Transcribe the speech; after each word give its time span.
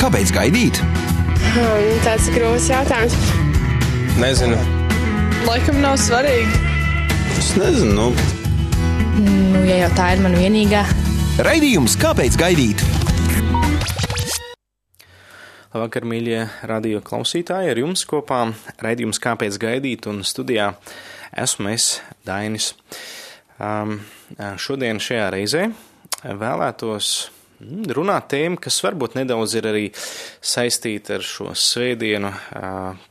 Kāpēc 0.00 0.32
gaidīt? 0.34 0.80
Hmm, 1.50 1.88
tāds 2.04 2.28
ir 2.30 2.36
grūts 2.38 2.68
jautājums. 2.70 3.16
Nezinu. 4.20 4.58
Laikam 5.48 5.80
nav 5.82 5.96
svarīgi. 5.98 6.60
Es 7.38 7.54
nezinu. 7.58 7.94
Nu, 7.96 8.36
Nu, 9.20 9.60
ja 9.66 9.80
jau 9.82 9.88
tā 9.98 10.12
ir 10.14 10.20
mana 10.22 10.38
vienīgā, 10.38 10.84
Raidījums 11.44 11.96
Kāpēc 12.00 12.36
gaidīt? 12.40 12.82
Labvakar, 15.70 16.06
mīļie 16.08 16.38
radio 16.70 17.02
klausītāji, 17.04 17.70
ar 17.72 17.80
jums 17.82 18.04
kopā 18.08 18.40
raidījums 18.82 19.20
Kāpēc 19.22 19.58
gaidīt 19.60 20.06
un 20.10 20.22
studijā 20.26 20.70
esmu 21.36 21.72
es, 21.74 21.88
Dainis. 22.26 22.72
Um, 23.60 23.98
šodien 24.38 25.02
šajā 25.02 25.28
reizē 25.34 25.66
vēlētos 26.24 27.12
runāt 27.60 28.30
tēmu, 28.32 28.58
kas 28.62 28.78
varbūt 28.84 29.16
nedaudz 29.18 29.54
ir 29.58 29.68
arī 29.70 29.84
saistīta 29.92 31.18
ar 31.18 31.26
šo 31.26 31.50
svētdienu, 31.56 32.32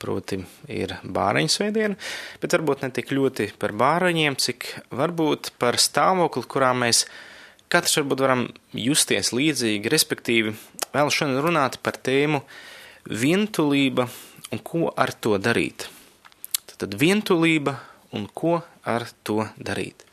proti 0.01 0.39
ir 0.73 0.95
bāreņu 1.03 1.53
svētdiena, 1.53 1.97
bet 2.41 2.55
varbūt 2.57 2.85
ne 2.85 2.91
tik 2.95 3.13
ļoti 3.15 3.51
par 3.61 3.75
bāreņiem, 3.77 4.39
cik 4.41 4.69
varbūt 4.95 5.53
par 5.61 5.79
stāvokli, 5.81 6.45
kurā 6.49 6.73
mēs 6.77 7.05
katrs 7.69 7.99
varbūt 8.01 8.25
varam 8.25 8.47
justies 8.73 9.33
līdzīgi, 9.35 9.93
respektīvi 9.93 10.55
vēl 10.95 11.13
šodien 11.13 11.41
runāt 11.45 11.77
par 11.85 11.99
tēmu 12.01 12.41
vientulība 13.09 14.09
un 14.49 14.61
ko 14.65 14.89
ar 14.97 15.13
to 15.13 15.37
darīt. 15.37 15.89
Tad 16.79 16.95
vientulība 16.95 17.75
un 18.15 18.29
ko 18.33 18.61
ar 18.87 19.05
to 19.27 19.43
darīt. 19.59 20.08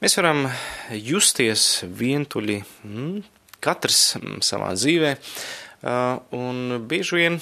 Mēs 0.00 0.14
varam 0.16 0.46
justies 0.96 1.82
vientuļi, 1.84 2.54
mm, 2.88 3.16
katrs 3.60 3.98
mm, 4.16 4.38
savā 4.40 4.70
dzīvē, 4.72 5.10
uh, 5.12 6.22
un 6.32 6.78
bieži 6.88 7.18
vien 7.18 7.36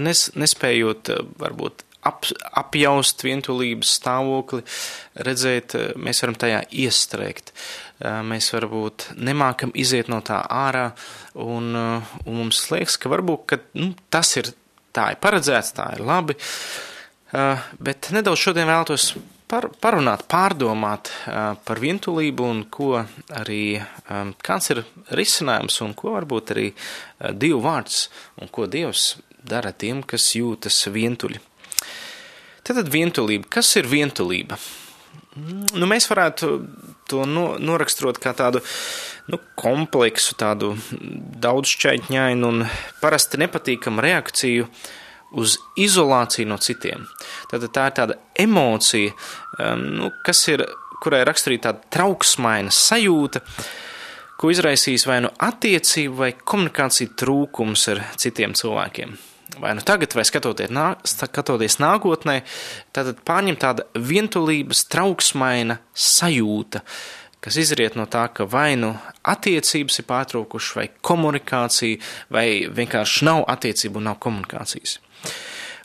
nes, 0.00 0.22
nespējot 0.40 1.10
uh, 1.12 1.18
varbūt 1.42 1.84
ap, 2.08 2.24
apjaust 2.62 3.26
vientulības 3.26 3.92
stāvokli, 3.98 4.64
redzēt, 5.28 5.76
uh, 5.76 5.92
mēs 6.00 6.24
varam 6.24 6.38
tajā 6.46 6.62
iestrēgt. 6.86 7.52
Mēs 8.04 8.48
varbūt 8.50 9.10
nemākam 9.22 9.70
iziet 9.78 10.08
no 10.10 10.18
tā 10.24 10.40
ārā, 10.50 10.88
un, 11.40 11.76
un 11.78 12.34
mums 12.40 12.64
liekas, 12.72 12.96
ka 13.00 13.12
varbūt 13.12 13.44
ka, 13.52 13.60
nu, 13.78 13.92
tas 14.12 14.32
ir 14.40 14.50
tā 14.96 15.12
ir 15.12 15.20
paredzēts, 15.22 15.76
tā 15.76 15.92
ir 15.94 16.02
labi. 16.04 16.34
Bet 17.78 18.10
nedaudz 18.12 18.42
šodien 18.42 18.68
vēlētos 18.68 19.12
par, 19.54 19.68
parunāt, 19.78 20.24
pārdomāt 20.30 21.10
par 21.66 21.80
vientulību 21.82 22.46
un 22.50 22.62
ko 22.74 22.90
arī, 23.38 23.78
kāds 24.42 24.72
ir 24.74 24.82
risinājums 25.14 25.78
un 25.84 25.94
ko 25.98 26.16
varbūt 26.16 26.54
arī 26.54 26.68
divu 27.38 27.60
vārds 27.62 28.08
un 28.42 28.50
ko 28.50 28.66
Dievs 28.70 29.14
dara 29.44 29.70
tiem, 29.76 30.02
kas 30.02 30.32
jūtas 30.34 30.80
vientuļi. 30.90 31.38
Tātad 32.64 32.88
vientulība. 32.88 33.46
Kas 33.58 33.74
ir 33.76 33.86
vientulība? 33.90 34.56
Nu, 35.36 35.86
mēs 35.90 36.08
varētu 36.08 36.50
to 37.10 37.26
no, 37.28 37.46
noraksturot 37.60 38.18
kā 38.22 38.32
tādu 38.38 38.62
nu, 39.28 39.38
kompleksu, 39.60 40.36
tādu 40.40 40.72
daudzšķaitņainu 41.44 42.50
un 42.50 42.64
parasti 43.02 43.42
nepatīkamu 43.42 44.02
reakciju 44.04 44.70
uz 45.40 45.58
izolāciju 45.80 46.48
no 46.50 46.58
citiem. 46.62 47.06
Tātad 47.50 47.72
tā 47.74 47.88
ir 47.90 47.96
tāda 47.98 48.18
emocija, 48.46 49.12
nu, 49.80 50.10
kas 50.26 50.44
ir, 50.52 50.64
kurai 51.02 51.24
raksturīta 51.26 51.72
tāda 51.72 51.92
trauksmaina 51.96 52.72
sajūta, 52.74 53.44
ko 54.40 54.50
izraisīs 54.50 55.06
vai 55.08 55.20
nu 55.24 55.30
attiecību 55.42 56.18
vai 56.18 56.32
komunikācija 56.36 57.14
trūkums 57.20 57.88
ar 57.92 58.02
citiem 58.20 58.56
cilvēkiem 58.58 59.14
vai 59.60 59.74
nu 59.74 59.80
tagad, 59.80 60.14
vai 60.16 60.24
skatoties, 60.26 60.70
nā, 60.72 60.94
skatoties 61.06 61.78
nākotnē, 61.82 62.40
tad 62.94 63.12
pārņem 63.26 63.58
tāda 63.60 63.86
vientulības 63.94 64.84
trauksmaina 64.90 65.78
sajūta, 65.94 66.82
kas 67.44 67.58
izriet 67.60 67.98
no 67.98 68.06
tā, 68.10 68.26
ka 68.34 68.48
vai 68.50 68.74
nu 68.80 68.94
attiecības 69.22 70.00
ir 70.00 70.08
pārtraukušas, 70.08 70.76
vai 70.78 70.86
komunikācija, 71.04 72.00
vai 72.34 72.46
vienkārši 72.72 73.28
nav 73.28 73.44
attiecību 73.54 74.00
un 74.00 74.10
nav 74.10 74.20
komunikācijas. 74.24 74.98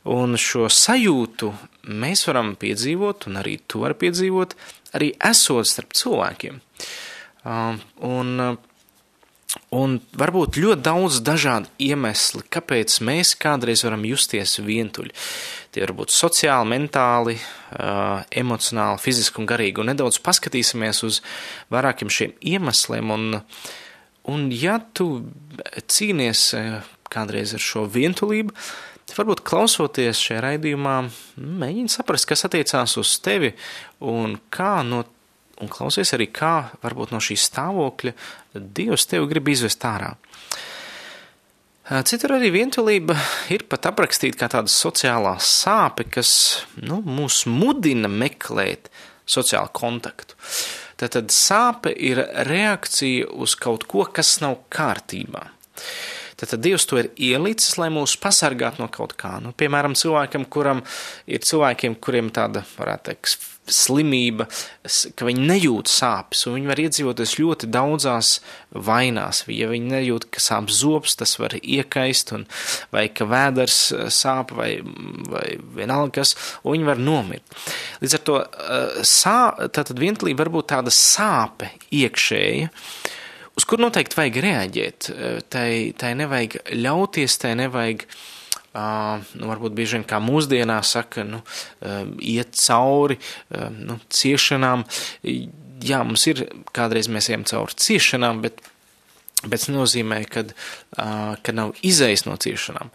Un 0.09 0.37
šo 0.39 0.69
sajūtu 0.71 1.51
mēs 1.91 2.23
varam 2.29 2.55
piedzīvot, 2.59 3.27
un 3.29 3.41
arī 3.41 3.57
to 3.67 3.83
var 3.83 3.97
piedzīvot, 3.99 4.55
arī 4.97 5.11
esot 5.29 5.67
starp 5.67 5.93
cilvēkiem. 5.97 6.61
Um, 7.43 7.81
un 8.03 8.57
Un 9.73 9.95
varbūt 10.13 10.59
ļoti 10.61 10.83
daudz 10.85 11.19
dažādu 11.25 11.71
iemeslu, 11.81 12.43
kāpēc 12.53 12.99
mēs 13.05 13.31
kādreiz 13.37 13.81
varam 13.85 14.03
justies 14.05 14.59
vientuļi. 14.61 15.13
Tie 15.73 15.81
var 15.81 15.93
būt 15.97 16.13
sociāli, 16.13 16.69
mentāli, 16.69 17.35
emocionāli, 18.41 19.01
fiziski 19.01 19.41
un 19.41 19.49
garīgi. 19.49 19.81
Un 19.81 19.89
nedaudz 19.89 20.21
paskatīsimies 20.25 21.01
uz 21.05 21.21
vairākiem 21.73 22.13
šiem 22.13 22.35
iemesliem. 22.53 23.13
Un, 23.15 23.41
un 24.29 24.45
ja 24.53 24.77
tu 24.93 25.09
cīnies 25.81 26.45
kādreiz 27.09 27.55
ar 27.57 27.65
šo 27.65 27.87
vientulību, 27.89 28.53
varbūt 29.17 29.43
klausoties 29.47 30.21
šajā 30.21 30.41
raidījumā, 30.45 30.97
mēģini 31.39 31.91
saprast, 31.93 32.27
kas 32.29 32.45
attiecās 32.47 32.97
uz 33.01 33.15
tevi 33.23 33.53
un 34.05 34.37
kā 34.53 34.79
no 34.87 35.05
un 35.59 35.67
klausies 35.71 36.13
arī, 36.15 36.29
kā 36.31 36.69
varbūt 36.83 37.13
no 37.13 37.21
šī 37.23 37.37
stāvokļa 37.39 38.13
Dievs 38.55 39.07
tevi 39.09 39.27
grib 39.29 39.51
izvest 39.51 39.83
ārā. 39.87 40.13
Citur 42.05 42.35
arī 42.35 42.51
vientulība 42.53 43.15
ir 43.49 43.63
pat 43.69 43.87
aprakstīta 43.89 44.43
kā 44.43 44.49
tāda 44.53 44.69
sociālā 44.69 45.33
sāpe, 45.41 46.05
kas 46.05 46.31
nu, 46.77 46.99
mūs 47.01 47.47
mudina 47.49 48.11
meklēt 48.11 48.91
sociālu 49.29 49.73
kontaktu. 49.73 50.37
Tātad 51.01 51.33
sāpe 51.33 51.93
ir 51.95 52.21
reakcija 52.45 53.31
uz 53.33 53.55
kaut 53.57 53.87
ko, 53.89 54.05
kas 54.05 54.37
nav 54.43 54.59
kārtībā. 54.73 55.47
Tātad 56.39 56.63
Dievs 56.63 56.87
to 56.89 57.01
ir 57.01 57.11
ielicis, 57.19 57.77
lai 57.81 57.89
mūs 57.93 58.15
pasargātu 58.21 58.83
no 58.83 58.89
kaut 58.91 59.17
kā. 59.19 59.37
Nu, 59.43 59.53
piemēram, 59.57 59.97
cilvēkam, 59.99 60.47
kuram 60.51 60.83
ir 61.27 61.43
cilvēkiem, 61.45 61.99
kuriem 62.03 62.31
tāda, 62.35 62.63
varētu 62.77 63.11
teikt, 63.11 63.49
slimība, 63.69 64.47
ka 65.17 65.27
viņi 65.27 65.45
nejūt 65.49 65.91
sāpes, 65.91 66.45
un 66.47 66.57
viņi 66.57 66.69
var 66.71 66.81
iedzīvoties 66.83 67.35
ļoti 67.39 67.69
daudzās 67.71 68.31
vainās. 68.73 69.43
Ja 69.53 69.69
viņi 69.71 69.91
nejūt, 69.93 70.29
ka 70.33 70.41
sāp 70.43 70.71
zops, 70.73 71.17
tas 71.19 71.35
var 71.41 71.55
iekaist, 71.59 72.33
un, 72.37 72.47
vai 72.93 73.07
ka 73.13 73.27
vēders 73.29 73.77
sāp, 74.13 74.55
vai, 74.57 74.71
vai 75.29 75.45
vienalga 75.77 76.19
kas, 76.19 76.35
un 76.63 76.77
viņi 76.77 76.89
var 76.89 77.03
nomirt. 77.03 77.59
Līdz 78.01 78.17
ar 78.17 78.25
to 78.25 78.39
sā, 79.07 79.37
tātad 79.69 80.01
vientlība 80.01 80.45
var 80.45 80.53
būt 80.57 80.71
tāda 80.73 80.93
sāpe 80.93 81.73
iekšēja, 81.93 82.73
uz 83.59 83.67
kur 83.67 83.83
noteikti 83.83 84.15
vajag 84.15 84.41
reaģēt. 84.47 85.13
Tai, 85.51 85.69
tai 85.99 86.11
nevajag 86.17 86.61
ļauties, 86.79 87.39
tai 87.43 87.57
nevajag 87.59 88.07
uh, 88.07 88.19
Uh, 88.69 89.17
nu, 89.33 89.47
varbūt 89.49 89.73
bieži 89.73 89.97
vien 89.97 90.03
kā 90.05 90.19
mūsdienās 90.21 90.91
saka, 90.93 91.23
nu, 91.25 91.39
uh, 91.41 92.03
iet 92.21 92.53
cauri 92.53 93.15
uh, 93.17 93.65
nu, 93.73 93.95
ciešanām. 94.13 94.83
Jā, 95.81 96.03
mums 96.05 96.27
ir 96.29 96.43
kādreiz 96.75 97.09
mēs 97.09 97.31
ejam 97.31 97.47
cauri 97.49 97.73
ciešanām, 97.81 98.43
bet, 98.45 98.61
bet 99.41 99.57
tas 99.57 99.71
nozīmē, 99.73 100.21
ka, 100.29 100.43
ka 101.41 101.55
nav 101.55 101.71
izejas 101.87 102.27
no 102.27 102.35
ciešanām. 102.37 102.91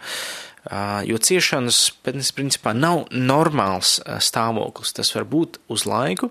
Jo 1.09 1.19
ciešanas, 1.21 1.79
principā, 2.05 2.73
nav 2.77 3.07
normāls 3.13 3.97
stāvoklis. 4.25 4.93
Tas 4.97 5.11
var 5.17 5.27
būt 5.29 5.59
uz 5.73 5.85
laiku, 5.89 6.31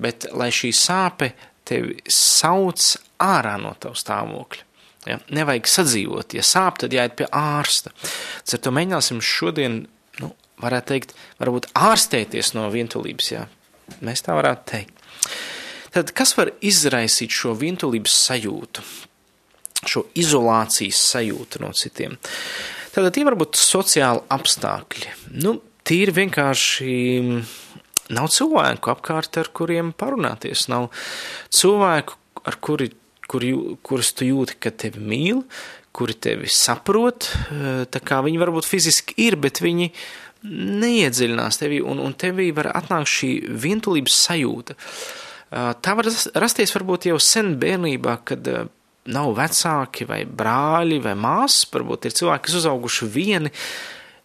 bet 0.00 0.26
lai 0.36 0.48
šī 0.52 0.72
sāpe 0.76 1.30
tevi 1.70 1.96
sauc 2.10 2.82
ārā 3.22 3.56
no 3.60 3.72
tava 3.80 3.98
stāvokļa. 3.98 4.66
Ja, 5.08 5.16
nevajag 5.32 5.68
sadzīvot, 5.70 6.34
ja 6.36 6.42
sāp, 6.44 6.76
tad 6.82 6.92
jāiet 6.92 7.14
pie 7.16 7.24
ārsta. 7.32 7.92
Ar 8.44 8.60
to 8.60 8.72
mēģināsim 8.76 9.22
šodien, 9.24 9.78
nu, 10.20 10.28
varētu 10.60 10.92
teikt, 10.92 11.14
varbūt 11.40 11.70
ārstēties 11.72 12.52
no 12.58 12.66
vientulības, 12.72 13.30
jā. 13.32 13.46
Mēs 14.04 14.20
tā 14.26 14.36
varētu 14.36 14.66
teikt. 14.68 15.00
Tad 15.90 16.12
kas 16.14 16.36
var 16.38 16.52
izraisīt 16.62 17.32
šo 17.34 17.54
vientulības 17.58 18.12
sajūtu, 18.28 18.84
šo 19.88 20.04
izolācijas 20.20 21.00
sajūtu 21.14 21.64
no 21.64 21.72
citiem? 21.74 22.14
Tātad 22.92 23.14
tie 23.16 23.24
var 23.26 23.38
būt 23.40 23.58
sociāli 23.58 24.22
apstākļi. 24.36 25.16
Nu, 25.40 25.56
tīri 25.86 26.14
vienkārši 26.20 26.92
nav 28.10 28.30
cilvēku 28.34 28.92
apkārt, 28.92 29.38
ar 29.40 29.50
kuriem 29.54 29.94
parunāties, 29.96 30.68
nav 30.72 30.90
cilvēku, 31.54 32.18
ar 32.46 32.56
kuri 32.62 32.90
kur, 33.30 33.46
kurus 33.86 34.14
tu 34.16 34.26
jūti, 34.28 34.58
ka 34.62 34.72
tevi 34.74 35.02
mīl, 35.02 35.44
kuri 35.96 36.16
tevi 36.18 36.50
saprot. 36.50 37.28
Eh, 37.30 37.84
tā 37.90 38.02
kā 38.02 38.20
viņi 38.26 38.40
varbūt 38.42 38.68
fiziski 38.68 39.16
ir, 39.26 39.38
bet 39.40 39.62
viņi 39.62 39.90
neiedziļinās 40.50 41.60
tevi, 41.60 41.82
un, 41.84 42.00
un 42.00 42.16
tevī 42.16 42.48
var 42.56 42.70
atnākt 42.72 43.10
šī 43.12 43.30
vientulības 43.64 44.18
sajūta. 44.26 44.76
Eh, 44.76 45.70
tā 45.82 45.96
var 45.98 46.10
rasties 46.42 46.74
varbūt 46.76 47.10
jau 47.10 47.20
sen 47.22 47.54
bērnībā, 47.60 48.18
kad 48.26 48.50
eh, 48.50 48.66
nav 49.10 49.32
vecāki 49.38 50.06
vai 50.08 50.24
brāļi 50.24 51.00
vai 51.04 51.16
māsas, 51.18 51.68
varbūt 51.72 52.08
ir 52.08 52.18
cilvēki, 52.18 52.46
kas 52.48 52.60
uzauguši 52.62 53.10
vieni. 53.10 53.54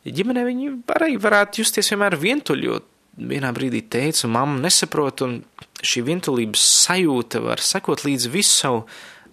Ģimenē 0.05 0.43
viņi 0.45 0.67
arī 0.93 1.15
varētu 1.17 1.63
justies 1.63 1.89
vienmēr 1.89 2.13
vientuļi, 2.21 2.67
jo 2.69 2.81
vienā 3.15 3.51
brīdī 3.55 3.81
teica, 3.91 4.29
mamma 4.31 4.59
nesaprot, 4.65 5.23
un 5.25 5.39
šī 5.85 6.05
vientulības 6.09 6.63
sajūta 6.85 7.41
var 7.45 7.63
sekot 7.63 8.05
līdz 8.07 8.29
visu 8.33 8.53
savu 8.53 8.85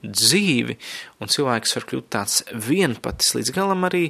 dzīvi, 0.02 0.76
un 1.22 1.30
cilvēks 1.30 1.76
var 1.78 1.86
kļūt 1.90 2.08
tāds 2.10 2.40
vienpatis 2.50 3.36
līdz 3.38 3.52
galam 3.54 3.86
arī, 3.86 4.08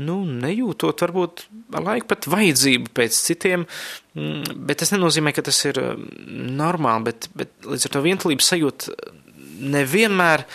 nu, 0.00 0.20
nejūtot 0.24 1.02
varbūt 1.02 1.44
ar 1.74 1.86
laiku 1.86 2.10
pat 2.10 2.28
vajadzību 2.30 2.92
pēc 2.94 3.16
citiem, 3.26 3.66
mm, 4.14 4.60
bet 4.66 4.82
tas 4.82 4.94
nenozīmē, 4.94 5.34
ka 5.34 5.44
tas 5.46 5.58
ir 5.66 5.80
normāli, 6.60 7.10
bet, 7.10 7.30
bet 7.34 7.54
līdz 7.66 7.88
ar 7.88 7.94
to 7.96 8.04
vientulības 8.06 8.52
sajūta 8.54 8.94
nevienmēr, 9.60 10.46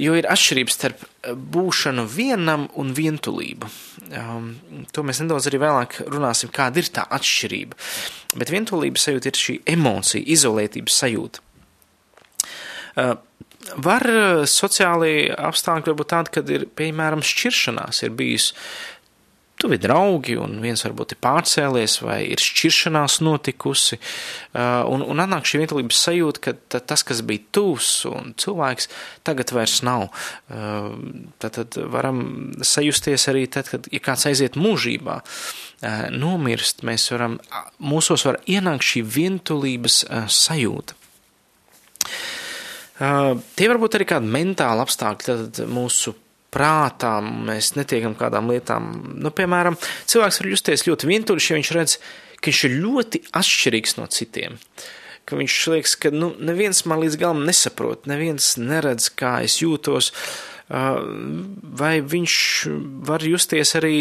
jo 0.00 0.14
ir 0.18 0.28
atšķirības 0.30 0.76
starp 0.78 1.04
būšanu 1.54 2.06
vienam 2.10 2.66
un 2.80 2.92
vientulību. 2.96 3.70
Um, 4.18 4.48
to 4.94 5.04
mēs 5.06 5.22
nedaudz 5.22 5.48
arī 5.50 5.60
vēlāk 5.62 6.00
runāsim, 6.08 6.52
kāda 6.54 6.82
ir 6.82 6.90
tā 6.94 7.06
atšķirība. 7.14 7.78
Bet 8.40 8.52
vientulības 8.52 9.06
sajūta 9.08 9.30
ir 9.30 9.40
šī 9.44 9.58
emocija, 9.76 10.26
izolētības 10.34 10.98
sajūta. 11.04 11.44
Uh, 12.94 13.14
var 13.80 14.04
sociāli 14.50 15.30
apstākļi 15.32 15.94
būt 15.96 16.10
tādi, 16.12 16.32
kad 16.36 16.50
ir, 16.52 16.66
piemēram, 16.76 17.22
šķiršanās, 17.24 18.02
ir 18.04 18.12
bijis 18.18 18.50
tuvi 19.60 19.78
draugi, 19.78 20.34
un 20.40 20.58
viens 20.62 20.82
varbūt 20.84 21.14
ir 21.14 21.20
pārcēlies, 21.24 21.98
vai 22.04 22.18
ir 22.26 22.42
šķiršanās 22.42 23.20
notikusi, 23.24 23.98
un, 24.54 25.04
un 25.04 25.22
atnāk 25.22 25.46
šī 25.48 25.62
vientulības 25.62 26.00
sajūta, 26.08 26.42
ka 26.44 26.80
tas, 26.80 27.04
kas 27.06 27.22
bija 27.26 27.44
tūs 27.54 27.90
un 28.10 28.34
cilvēks, 28.40 28.90
tagad 29.26 29.54
vairs 29.54 29.78
nav. 29.86 30.08
Tad, 30.50 31.60
tad 31.60 31.78
varam 31.94 32.24
sajusties 32.64 33.28
arī 33.32 33.46
tad, 33.46 33.70
kad, 33.70 33.88
ja 33.94 34.02
kāds 34.04 34.26
aiziet 34.30 34.58
mūžībā, 34.60 35.20
nomirst, 36.14 36.84
mēs 36.86 37.06
varam, 37.14 37.38
mūsos 37.78 38.26
var 38.26 38.40
ienākt 38.50 38.90
šī 38.90 39.04
vientulības 39.16 40.02
sajūta. 40.34 40.98
Tie 42.94 43.66
varbūt 43.70 43.96
arī 43.98 44.06
kādi 44.06 44.28
mentāli 44.30 44.84
apstākļi, 44.84 45.24
tad 45.26 45.64
mūsu 45.66 46.14
prātā 46.54 47.16
mēs 47.20 47.74
netiekam 47.78 48.14
kādām 48.18 48.52
lietām. 48.52 48.92
Nu, 49.18 49.32
piemēram, 49.34 49.78
cilvēks 50.10 50.40
var 50.40 50.50
justies 50.52 50.86
ļoti 50.88 51.10
vientuļš, 51.10 51.50
ja 51.50 51.58
viņš 51.58 51.72
redz, 51.76 51.98
ka 52.38 52.50
viņš 52.50 52.64
ir 52.68 52.76
ļoti 52.84 53.22
atšķirīgs 53.40 53.98
no 53.98 54.08
citiem. 54.12 54.58
Ka 55.24 55.38
viņš 55.40 55.60
liekas, 55.72 55.94
ka 55.96 56.12
nu, 56.12 56.34
neviens 56.36 56.82
man 56.88 57.00
līdz 57.00 57.16
galam 57.20 57.46
nesaprot, 57.48 58.04
neviens 58.10 58.54
neredz, 58.60 59.08
kā 59.16 59.38
es 59.46 59.56
jūtos. 59.62 60.12
Vai 60.64 61.94
viņš 62.00 62.34
var 63.08 63.24
justies 63.24 63.74
arī 63.76 63.96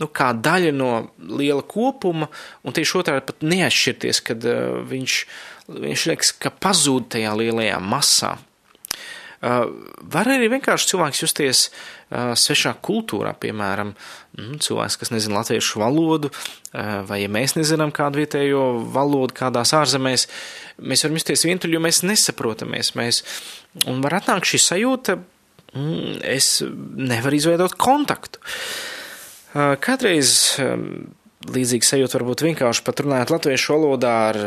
nu, 0.00 0.08
kā 0.12 0.30
daļa 0.36 0.72
no 0.76 0.90
liela 1.40 1.64
kopuma, 1.64 2.28
un 2.64 2.76
tieši 2.76 2.98
otrādi 3.00 3.26
pat 3.28 3.44
neatšķirties, 3.48 4.22
kad 4.24 4.48
viņš, 4.92 5.18
viņš 5.72 6.06
liekas, 6.12 6.32
ka 6.40 6.52
pazūd 6.52 7.12
tajā 7.16 7.36
lielajā 7.40 7.78
masā. 7.84 8.36
Uh, 9.42 9.64
var 10.06 10.28
arī 10.30 10.46
vienkārši 10.52 10.92
cilvēks 10.92 11.20
justies 11.24 11.60
uh, 11.66 12.30
svešā 12.38 12.76
kultūrā, 12.86 13.32
piemēram, 13.42 13.88
mm, 14.38 14.60
cilvēks, 14.62 14.96
kas 15.00 15.10
nezina 15.10 15.40
latviešu 15.40 15.82
valodu, 15.82 16.30
uh, 16.30 17.00
vai 17.08 17.24
ja 17.24 17.30
mēs 17.32 17.56
nezinām 17.58 17.90
kādu 17.94 18.22
vietējo 18.22 18.62
valodu 18.94 19.34
kādās 19.40 19.74
ārzemēs, 19.74 20.28
mēs 20.78 21.02
varam 21.02 21.18
justies 21.18 21.42
vientuļi, 21.48 21.74
jo 21.74 21.82
mēs 21.82 22.04
nesaprotamies. 22.06 22.92
Mēs, 23.00 23.24
un 23.90 23.98
var 24.06 24.20
atnākt 24.20 24.46
šī 24.52 24.62
sajūta, 24.62 25.18
mm, 25.74 26.22
es 26.36 26.54
nevaru 26.62 27.42
izveidot 27.42 27.74
kontaktu. 27.82 28.38
Kādreiz 29.52 30.54
līdzīga 31.50 31.86
sajūta 31.86 32.18
varbūt 32.18 32.44
vienkārši 32.46 32.84
pat 32.86 33.02
runājot 33.02 33.32
latviešu 33.34 33.74
valodā 33.74 34.12
ar, 34.30 34.38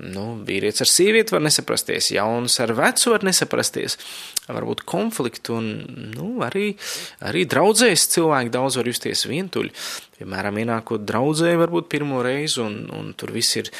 nu, 0.00 0.24
vīrietis 0.46 0.84
ar 0.84 0.90
sievieti 0.90 1.34
var 1.34 1.42
nesaprasties, 1.44 2.12
jauns 2.14 2.58
ar 2.62 2.74
vecu 2.76 3.12
var 3.14 3.26
nesaprasties, 3.26 3.98
varbūt 4.46 4.84
konfliktu 4.88 5.56
un, 5.58 5.70
nu, 6.14 6.28
arī, 6.46 6.74
arī 7.24 7.44
draudzēs 7.50 8.08
cilvēki 8.14 8.52
daudz 8.54 8.78
var 8.80 8.90
justies 8.90 9.26
vientuļi. 9.30 9.72
Piemēram, 10.14 10.60
ienākot 10.62 11.02
draudzē 11.02 11.56
varbūt 11.58 11.88
pirmo 11.90 12.20
reizi 12.22 12.60
un, 12.62 12.84
un 12.94 13.10
tur 13.18 13.32
viss 13.34 13.58
ir 13.58 13.72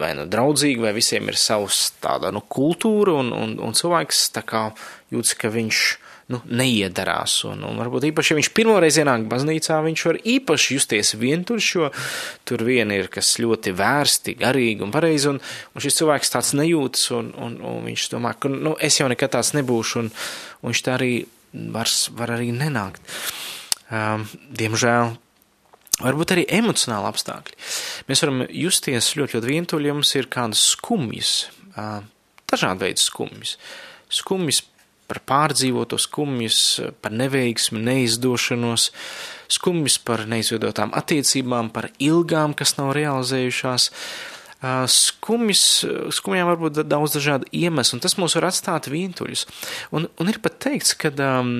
vai 0.00 0.14
nu 0.18 0.24
draudzīgi, 0.30 0.82
vai 0.82 0.94
visiem 0.96 1.28
ir 1.30 1.38
savs 1.38 1.92
tāda, 2.02 2.32
nu, 2.34 2.42
kultūra 2.48 3.18
un, 3.20 3.30
un, 3.36 3.58
un 3.62 3.76
cilvēks 3.76 4.26
tā 4.34 4.42
kā 4.46 4.66
jūtas, 5.14 5.36
ka 5.38 5.52
viņš 5.54 5.84
nu, 6.32 6.40
neiedarās. 6.48 7.36
Un, 7.48 7.64
un 7.68 7.80
varbūt 7.80 8.08
īpaši, 8.10 8.32
ja 8.32 8.38
viņš 8.38 8.50
pirmoreiz 8.56 8.98
ienāk 9.00 9.26
baznīcā, 9.30 9.80
viņš 9.84 10.04
var 10.08 10.20
īpaši 10.34 10.78
justies 10.78 11.14
vientuļš, 11.20 11.70
jo 11.76 11.90
tur 12.48 12.64
vien 12.66 12.92
ir 12.94 13.10
kas 13.12 13.34
ļoti 13.42 13.74
vērsti, 13.76 14.36
garīgi 14.40 14.86
un 14.86 14.94
pareizi, 14.94 15.30
un, 15.32 15.40
un 15.40 15.84
šis 15.84 16.00
cilvēks 16.00 16.34
tāds 16.36 16.54
nejūtas, 16.58 17.08
un, 17.18 17.32
un, 17.36 17.58
un 17.60 17.82
viņš 17.90 18.08
domā, 18.14 18.36
ka 18.38 18.52
nu, 18.52 18.76
es 18.80 19.00
jau 19.00 19.10
nekad 19.10 19.36
tāds 19.36 19.54
nebūšu, 19.58 20.04
un, 20.04 20.14
un 20.62 20.72
viņš 20.72 20.86
tā 20.86 20.96
arī 20.98 21.12
var, 21.74 21.90
var 22.20 22.36
arī 22.38 22.54
nenākt. 22.56 23.04
Um, 23.92 24.24
diemžēl 24.56 25.14
Varbūt 25.94 26.32
arī 26.34 26.42
emocionāli 26.50 27.06
apstākļi. 27.06 27.56
Mēs 28.08 28.22
varam 28.24 28.40
justies 28.50 29.12
ļoti, 29.14 29.36
ļoti 29.36 29.50
vientuļi, 29.52 29.86
ja 29.86 29.94
mums 29.94 30.10
ir 30.18 30.26
kādas 30.26 30.64
skumjas, 30.72 31.34
dažādi 32.50 32.82
veidi 32.82 33.02
skumjas. 33.02 33.52
Skumjas 34.10 34.64
par 35.10 35.20
pārdzīvoto 35.28 35.98
skumjas, 36.00 36.58
par 37.04 37.14
neveiksmi, 37.14 37.82
neizdošanos, 37.84 38.90
skumjas 39.52 39.98
par 40.04 40.24
neizvedotām 40.30 40.94
attiecībām, 40.96 41.70
par 41.74 41.90
ilgām, 42.02 42.56
kas 42.56 42.76
nav 42.78 42.94
realizējušās. 42.96 43.90
Skumjas, 44.88 45.64
skumjām 46.16 46.48
var 46.48 46.60
būt 46.62 46.84
daudz 46.88 47.18
dažādu 47.18 47.50
iemeslu, 47.52 47.98
un 47.98 48.04
tas 48.04 48.16
mūs 48.16 48.36
var 48.38 48.48
atstāt 48.48 48.88
vientuļus. 48.88 49.44
Un, 49.92 50.08
un 50.08 50.32
ir 50.32 50.40
pat 50.44 50.56
teikts, 50.64 50.94
ka 50.96 51.12
um, 51.26 51.52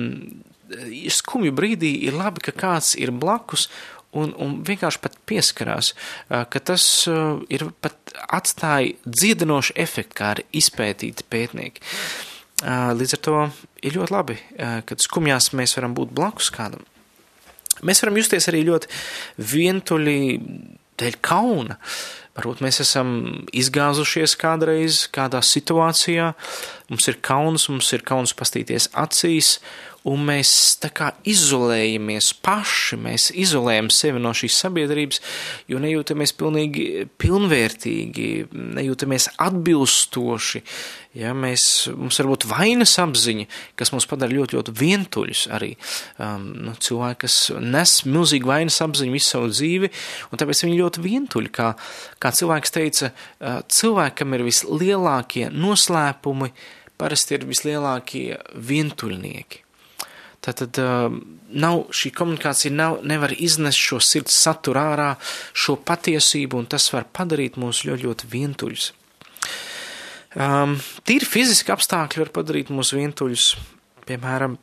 skumju 1.13 1.53
brīdī 1.53 1.91
ir 2.07 2.17
labi, 2.17 2.41
ka 2.47 2.55
kāds 2.55 2.95
ir 2.97 3.13
blakus 3.13 3.67
un, 4.15 4.31
un 4.41 4.59
vienkārši 4.65 5.01
pat 5.03 5.17
pieskarās, 5.29 5.91
ka 6.29 6.61
tas 6.63 6.85
ir 7.51 7.67
pat 7.83 8.15
atstāja 8.25 8.95
dziedinošu 9.05 9.75
efektu, 9.85 10.17
kā 10.17 10.31
arī 10.35 10.47
izpētīti 10.61 11.27
pētnieki. 11.29 11.83
Līdz 12.63 13.17
ar 13.17 13.21
to 13.25 13.39
ir 13.83 13.97
ļoti 13.97 14.13
labi, 14.15 14.37
kad 14.87 15.01
skumjās 15.03 15.51
mēs 15.57 15.75
varam 15.75 15.95
būt 15.97 16.13
blakus 16.15 16.47
kādam. 16.55 16.85
Mēs 17.83 17.99
varam 18.03 18.15
justies 18.15 18.47
arī 18.47 18.61
ļoti 18.69 18.87
vientuļi 19.51 20.19
dēļ 21.01 21.17
kauna. 21.25 21.75
Varbūt 22.35 22.61
mēs 22.63 22.81
esam 22.83 23.09
izgāzušies 23.55 24.35
kādreiz 24.39 25.05
kādā 25.15 25.39
situācijā, 25.43 26.33
mums 26.91 27.07
ir 27.11 27.19
kauns, 27.23 27.69
mums 27.71 27.91
ir 27.95 28.03
kauns 28.07 28.35
pastīties 28.35 28.89
acīs, 28.91 29.57
un 30.05 30.21
mēs 30.27 30.49
tā 30.83 30.91
kā 30.93 31.09
izolējamies 31.27 32.31
paši, 32.45 32.97
mēs 33.01 33.29
izolējam 33.33 33.89
sevi 33.93 34.21
no 34.21 34.33
šīs 34.37 34.59
sabiedrības, 34.61 35.21
jo 35.71 35.79
nejūtamies 35.81 36.35
pilnīgi 36.37 36.85
pilnvērtīgi, 37.21 38.27
nejūtamies 38.77 39.31
atbilstoši, 39.41 40.61
ja 41.17 41.33
mēs, 41.37 41.65
mums 41.95 42.21
varbūt 42.21 42.45
vainas 42.51 42.95
apziņa, 43.01 43.47
kas 43.79 43.93
mūs 43.95 44.07
padara 44.09 44.35
ļoti, 44.35 44.59
ļoti 44.59 44.75
vientuļus 44.83 45.43
arī, 45.55 45.73
um, 46.21 46.47
nu, 46.67 46.77
cilvēki, 46.77 47.21
kas 47.25 47.39
nes 47.63 47.97
milzīgi 48.05 48.49
vainas 48.49 48.79
apziņu 48.85 49.17
visu 49.17 49.31
savu 49.33 49.51
dzīvi, 49.53 49.91
un 50.29 50.41
tāpēc 50.41 50.65
viņi 50.67 50.79
ļoti 50.83 51.05
vientuļi, 51.09 51.53
kā, 51.55 51.73
kā 52.21 52.33
cilvēks 52.35 52.77
teica, 52.77 53.11
uh, 53.11 53.61
cilvēkam 53.65 54.37
ir 54.37 54.45
vislielākie 54.51 55.49
noslēpumi, 55.49 56.53
parasti 57.01 57.39
ir 57.39 57.49
vislielākie 57.49 58.29
vientuļnieki. 58.55 59.64
Tātad 60.45 60.77
uh, 60.81 61.07
nav 61.57 61.87
šī 61.95 62.11
komunikācija, 62.15 62.73
nav, 62.73 62.99
nevar 63.07 63.33
iznest 63.33 63.81
šo 63.81 63.97
sirds 64.03 64.35
saturu 64.45 64.81
ārā, 64.81 65.09
šo 65.53 65.77
patiesību, 65.81 66.59
un 66.61 66.69
tas 66.69 66.87
var 66.93 67.07
padarīt 67.15 67.57
mūs 67.61 67.83
ļoti, 67.87 68.07
ļoti 68.09 68.29
vientuļus. 68.35 68.91
Um, 70.35 70.75
tīri 71.07 71.27
fiziski 71.27 71.71
apstākļi 71.71 72.25
var 72.25 72.31
padarīt 72.35 72.71
mūs 72.75 72.91
vientuļus, 72.95 73.49
piemēram, 74.05 74.57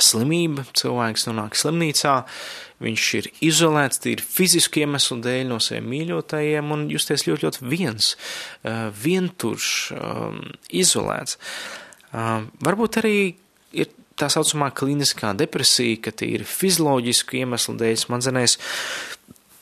slimība, 0.00 0.64
cilvēks 0.76 1.26
nonāk 1.28 1.56
slimnīcā, 1.58 2.14
viņš 2.82 3.06
ir 3.18 3.28
izolēts 3.44 4.00
tīri 4.02 4.24
fizisku 4.24 4.82
iemeslu 4.82 5.18
dēļ 5.24 5.50
no 5.50 5.58
saviem 5.62 5.90
mīļotajiem 5.92 6.72
un 6.76 6.86
justies 6.92 7.26
ļoti, 7.28 7.46
ļoti 7.48 7.68
viens, 7.72 8.14
uh, 8.14 8.88
vientuļš, 9.02 9.68
um, 9.96 10.42
izolēts. 10.82 11.38
Uh, 12.12 12.48
varbūt 12.64 13.00
arī 13.00 13.16
tā 14.22 14.30
saucamā 14.32 14.70
kliniskā 14.76 15.32
depresija, 15.38 15.98
ka 16.06 16.14
tie 16.14 16.30
ir 16.38 16.46
fizioloģisku 16.48 17.42
iemeslu 17.42 17.76
dēļ 17.80 17.98
smadzenēs 18.04 18.56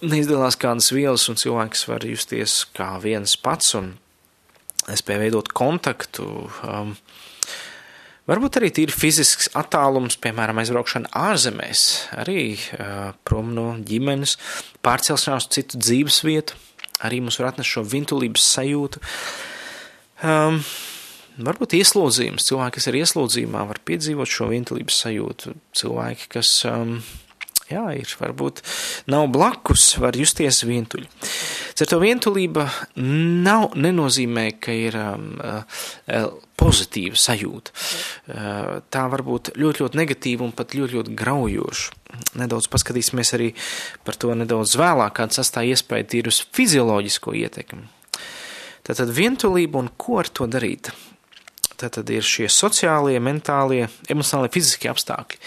neizdalās 0.04 0.58
kādas 0.60 0.90
vielas, 0.94 1.26
un 1.32 1.40
cilvēks 1.40 1.86
var 1.88 2.06
justies 2.08 2.62
kā 2.76 2.92
viens 3.02 3.36
pats 3.40 3.74
un 3.78 3.94
nespēja 4.88 5.26
veidot 5.26 5.52
kontaktu. 5.56 6.26
Um, 6.66 6.96
Varbūt 8.30 8.60
arī 8.60 8.68
tīri 8.70 8.94
fizisks 8.94 9.48
attālums, 9.58 10.14
piemēram, 10.22 10.60
aizbraukšana 10.60 11.08
ārzemēs, 11.18 11.80
arī 12.20 12.52
uh, 12.76 13.08
prom 13.26 13.48
no 13.56 13.72
ģimenes, 13.82 14.36
pārcelšanās 14.86 15.48
uz 15.48 15.56
citu 15.56 15.80
dzīves 15.80 16.20
vietu, 16.22 16.54
arī 17.02 17.18
mums 17.24 17.40
var 17.40 17.48
atnest 17.48 17.72
šo 17.72 17.82
vintulības 17.90 18.44
sajūtu. 18.52 19.02
Um, 20.22 20.60
varbūt 21.46 21.76
ieslodzījums, 21.78 22.46
cilvēki, 22.48 22.76
kas 22.78 22.90
ir 22.90 23.00
ieslodzījumā, 23.00 23.64
var 23.70 23.80
piedzīvot 23.86 24.30
šo 24.30 24.50
vintulības 24.52 25.00
sajūtu. 25.04 25.54
Cilvēki, 25.80 26.30
kas 26.36 26.52
um, 26.68 26.98
jā, 27.70 27.84
ir 27.98 28.14
varbūt 28.20 28.62
nav 29.10 29.28
blakus, 29.32 29.92
var 30.02 30.18
justies 30.18 30.62
vientuļi. 30.66 31.08
Ar 31.80 31.88
to 31.88 31.96
vientulība 32.02 32.66
nav, 33.00 33.70
nenozīmē, 33.78 34.50
ka 34.60 34.74
ir 34.76 34.96
um, 35.00 35.30
uh, 35.40 36.26
pozitīva 36.60 37.16
sajūta. 37.16 37.72
Uh, 37.72 38.74
tā 38.92 39.06
var 39.12 39.24
būt 39.24 39.54
ļoti, 39.56 39.84
ļoti 39.86 40.00
negatīva 40.02 40.44
un 40.44 40.52
pat 40.56 40.76
ļoti, 40.76 40.98
ļoti 40.98 41.16
graujoša. 41.16 41.96
Nedaudz 42.42 42.68
paskatīsimies 42.68 43.32
arī 43.38 43.52
par 44.04 44.18
to 44.20 44.34
nedaudz 44.36 44.74
vēlāk, 44.76 45.14
kāda 45.16 45.40
sastāja 45.40 45.76
iespēja 45.78 46.10
tīri 46.10 46.32
uz 46.32 46.42
fizioloģisko 46.52 47.36
ietekmi. 47.46 47.86
Tātad 48.84 49.12
vientulība 49.14 49.80
un 49.80 49.88
ko 50.00 50.20
ar 50.20 50.28
to 50.28 50.48
darīt? 50.50 50.90
Tātad 51.80 52.10
ir 52.12 52.26
šie 52.26 52.48
sociālie, 52.52 53.16
mentālie, 53.22 53.86
emocionālie, 54.12 54.52
fiziskie 54.52 54.90
apstākļi. 54.92 55.40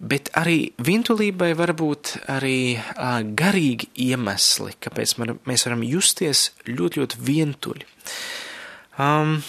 Bet 0.00 0.30
arī 0.40 0.70
vientulībai 0.80 1.50
var 1.58 1.74
būt 1.76 2.14
arī 2.32 2.78
uh, 2.80 3.18
garīgi 3.36 3.90
iemesli, 4.00 4.72
kāpēc 4.80 5.12
man, 5.20 5.34
mēs 5.44 5.66
varam 5.66 5.84
justies 5.84 6.46
ļoti, 6.64 7.02
ļoti 7.02 7.20
vientuļi. 7.26 7.84
Um, 8.96 9.42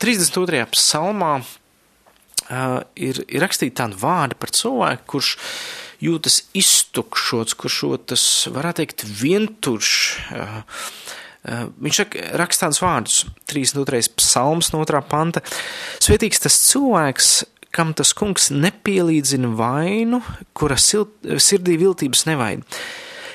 32. 0.00 0.64
psalmā 0.72 1.34
uh, 1.42 2.80
ir, 2.96 3.20
ir 3.28 3.44
rakstīti 3.44 3.76
tādi 3.82 4.00
vārdi 4.00 4.40
par 4.40 4.56
cilvēku, 4.56 5.04
kurš 5.12 5.34
jūtas 6.00 6.40
iztukšots, 6.56 7.58
kurš 7.60 7.82
jūtas, 7.84 8.26
varētu 8.54 8.86
teikt, 8.86 9.04
vientuļš. 9.20 9.94
Uh, 10.32 10.62
viņš 11.48 12.00
raksta 12.38 12.66
tādus 12.66 12.82
vārdus, 12.82 13.18
32. 13.50 14.14
psalms 14.20 14.72
no 14.74 14.82
2. 14.84 15.02
panta. 15.08 15.42
Svētīgs 16.04 16.42
tas 16.44 16.58
cilvēks, 16.68 17.32
kam 17.74 17.92
tas 17.96 18.14
kungs 18.16 18.50
nepielīdzina 18.54 19.50
vainu, 19.58 20.22
kura 20.56 20.78
sirdī 20.78 21.76
viltības 21.80 22.24
nevaid. 22.28 22.64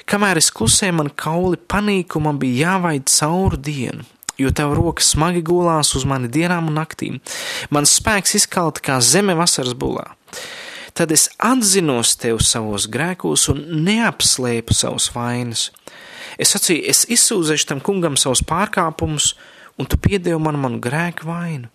Kamēr 0.10 0.42
es 0.42 0.50
klusēju, 0.52 0.98
man 1.00 1.12
kauli 1.16 1.58
panīkumam 1.58 2.40
bija 2.42 2.74
jāvaid 2.74 3.08
cauri 3.08 3.60
dienu, 3.64 4.04
jo 4.42 4.52
tev 4.52 4.74
rokas 4.76 5.14
smagi 5.14 5.44
gulās 5.48 5.94
uz 5.96 6.04
mani 6.10 6.28
dienām 6.28 6.68
un 6.72 6.76
naktīm. 6.82 7.22
Mans 7.72 7.94
spēks 8.02 8.36
izkalta 8.42 8.84
kā 8.84 9.00
zeme 9.00 9.38
vasaras 9.40 9.78
bulā. 9.80 10.10
Tad 10.94 11.14
es 11.16 11.30
atzinos 11.42 12.12
tev 12.22 12.42
savos 12.46 12.90
grēkos 12.92 13.48
un 13.50 13.64
neapslēpu 13.88 14.76
savus 14.78 15.08
vainas. 15.16 15.72
Es 16.42 16.54
sacīju, 16.56 16.86
es 16.90 17.06
izsūdzēšu 17.14 17.70
tam 17.70 17.82
kungam 17.84 18.18
savus 18.20 18.44
pārkāpumus, 18.48 19.34
un 19.80 19.90
tu 19.90 19.98
piedevi 19.98 20.38
man 20.42 20.60
manu 20.62 20.80
grēku 20.84 21.28
vainu. 21.28 21.72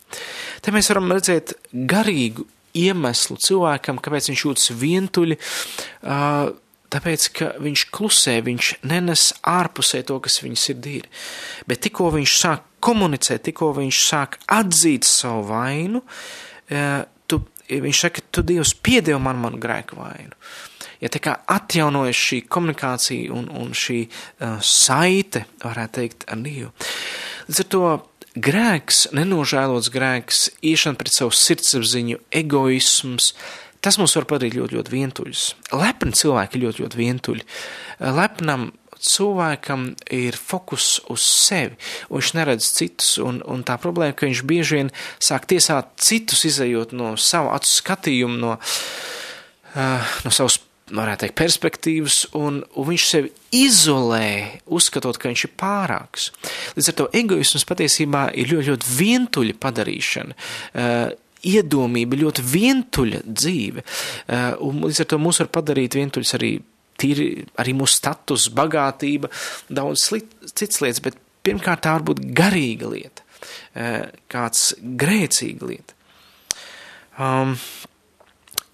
Te 0.63 0.75
mēs 0.75 0.91
varam 0.93 1.11
redzēt 1.15 1.57
garīgu 1.73 2.47
iemeslu 2.79 3.39
cilvēkam, 3.43 3.99
kāpēc 4.03 4.31
viņš 4.31 4.45
jūtas 4.45 4.73
vientuļi, 4.79 5.39
tāpēc, 6.95 7.27
ka 7.37 7.51
viņš 7.65 7.85
klusē, 7.95 8.39
viņš 8.47 8.71
nenes 8.89 9.29
ārpusē 9.49 10.03
to, 10.09 10.19
kas 10.25 10.41
viņa 10.45 10.63
sirdī 10.63 10.99
ir. 11.03 11.11
Bet 11.69 11.83
tikko 11.87 12.13
viņš 12.15 12.39
sāk 12.39 12.65
komunicēt, 12.85 13.45
tikko 13.49 13.73
viņš 13.81 14.03
sāk 14.07 14.39
atzīt 14.55 15.09
savu 15.09 15.49
vainu, 15.51 16.05
tu, 17.29 17.43
viņš 17.69 18.05
saka, 18.07 18.25
tu 18.33 18.47
Dievs 18.47 18.75
piedev 18.79 19.21
man 19.23 19.41
manu 19.43 19.61
grēku 19.61 19.99
vainu. 19.99 20.37
Ja 21.03 21.11
tā 21.13 21.21
kā 21.23 21.37
atjaunojas 21.47 22.19
šī 22.19 22.41
komunikācija 22.51 23.33
un, 23.35 23.47
un 23.55 23.75
šī 23.77 24.01
uh, 24.09 24.59
saite, 24.65 25.45
varētu 25.63 26.01
teikt, 26.01 26.27
ar 26.33 26.43
Dievu. 26.43 26.73
Līdz 27.49 27.63
ar 27.63 27.69
to 27.75 27.85
grēks, 28.39 29.07
nenožēlots 29.17 29.93
grēks, 29.95 30.49
iešana 30.67 30.99
pret 30.99 31.15
savu 31.15 31.35
sirdsapziņu, 31.35 32.21
egoisms, 32.41 33.33
tas 33.85 33.99
mums 34.01 34.17
var 34.19 34.27
padarīt 34.31 34.59
ļoti, 34.59 34.79
ļoti 34.79 34.95
vientuļus. 34.95 35.47
Lepni 35.79 36.19
cilvēki 36.19 36.59
ir 36.59 36.67
ļoti, 36.67 36.85
ļoti 36.85 37.01
vientuļi. 37.03 37.49
Lepnam 38.19 38.69
cilvēkam 38.99 39.93
ir 40.15 40.35
fokus 40.35 40.99
uz 41.11 41.23
sevi, 41.23 41.77
un 42.09 42.19
viņš 42.19 42.33
neredz 42.35 42.71
citus, 42.75 43.13
un, 43.23 43.41
un 43.47 43.63
tā 43.67 43.79
problēma, 43.81 44.17
ka 44.19 44.27
viņš 44.27 44.43
bieži 44.49 44.81
vien 44.81 44.91
sāk 45.23 45.47
tiesāt 45.51 45.95
citus, 46.03 46.45
izējot 46.49 46.95
no 46.99 47.15
savu 47.15 47.53
acu 47.55 47.71
skatījumu, 47.71 48.41
no, 48.43 48.57
uh, 48.59 50.17
no 50.27 50.35
savas 50.35 50.59
varētu 50.95 51.25
teikt, 51.25 51.37
perspektīvas, 51.39 52.19
un, 52.39 52.61
un 52.79 52.89
viņš 52.89 53.07
sevi 53.09 53.33
izolē, 53.57 54.61
uzskatot, 54.79 55.19
ka 55.21 55.31
viņš 55.31 55.45
ir 55.47 55.53
pārāks. 55.61 56.29
Līdz 56.77 56.91
ar 56.93 56.99
to 57.01 57.09
egoisms 57.17 57.67
patiesībā 57.69 58.29
ir 58.39 58.53
ļoti, 58.53 58.71
ļoti 58.73 58.95
vientuļa 58.99 59.57
padarīšana. 59.63 60.39
Uh, 60.73 61.11
iedomība, 61.49 62.19
ļoti 62.19 62.45
vientuļa 62.53 63.23
dzīve, 63.27 63.85
uh, 63.85 64.51
un 64.67 64.83
līdz 64.87 65.05
ar 65.05 65.11
to 65.13 65.21
mūs 65.23 65.43
var 65.45 65.53
padarīt 65.61 65.99
vientuļus 65.99 66.35
arī 66.39 66.53
tīri, 66.99 67.29
arī 67.63 67.77
mūsu 67.79 68.01
status, 68.01 68.49
bagātība, 68.55 69.31
daudz 69.71 70.09
slit, 70.09 70.33
cits 70.51 70.83
lietas, 70.83 71.03
bet 71.05 71.21
pirmkārt 71.47 71.85
tā 71.87 71.95
var 71.95 72.07
būt 72.11 72.25
garīga 72.37 72.91
lieta, 72.91 73.23
uh, 73.23 74.09
kāds 74.31 74.73
grēcīga 74.99 75.71
lieta. 75.71 75.95
Um, 77.19 77.57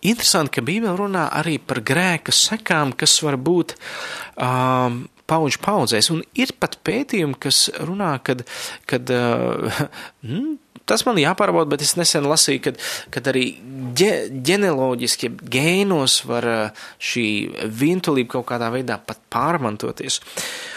Interesanti, 0.05 0.59
ka 0.59 0.65
Bībele 0.65 0.97
runā 0.99 1.29
arī 1.33 1.57
par 1.63 1.81
grēka 1.87 2.33
sekām, 2.35 2.93
kas 2.99 3.17
var 3.25 3.39
būt 3.41 3.77
um, 4.37 5.05
pauģu 5.31 5.61
paudzēs, 5.65 6.11
un 6.13 6.21
ir 6.37 6.53
pat 6.61 6.77
pētījumi, 6.85 7.39
kas 7.41 7.67
runā, 7.89 8.13
kad, 8.27 8.45
kad 8.91 9.09
uh, 9.15 9.81
mm, 10.27 10.53
tas 10.85 11.07
man 11.09 11.21
jāpārbauda, 11.21 11.71
bet 11.73 11.85
es 11.87 11.95
nesen 11.97 12.29
lasīju, 12.29 12.63
kad, 12.69 12.81
kad 13.15 13.33
arī 13.33 13.47
ģe, 13.97 14.13
ģenealoģiski 14.45 15.33
gēnos 15.57 16.21
var 16.29 16.51
uh, 16.53 16.87
šī 17.01 17.27
vientulība 17.65 18.37
kaut 18.37 18.49
kādā 18.53 18.69
veidā 18.75 19.01
pat 19.01 19.25
pārmantoties. 19.33 20.21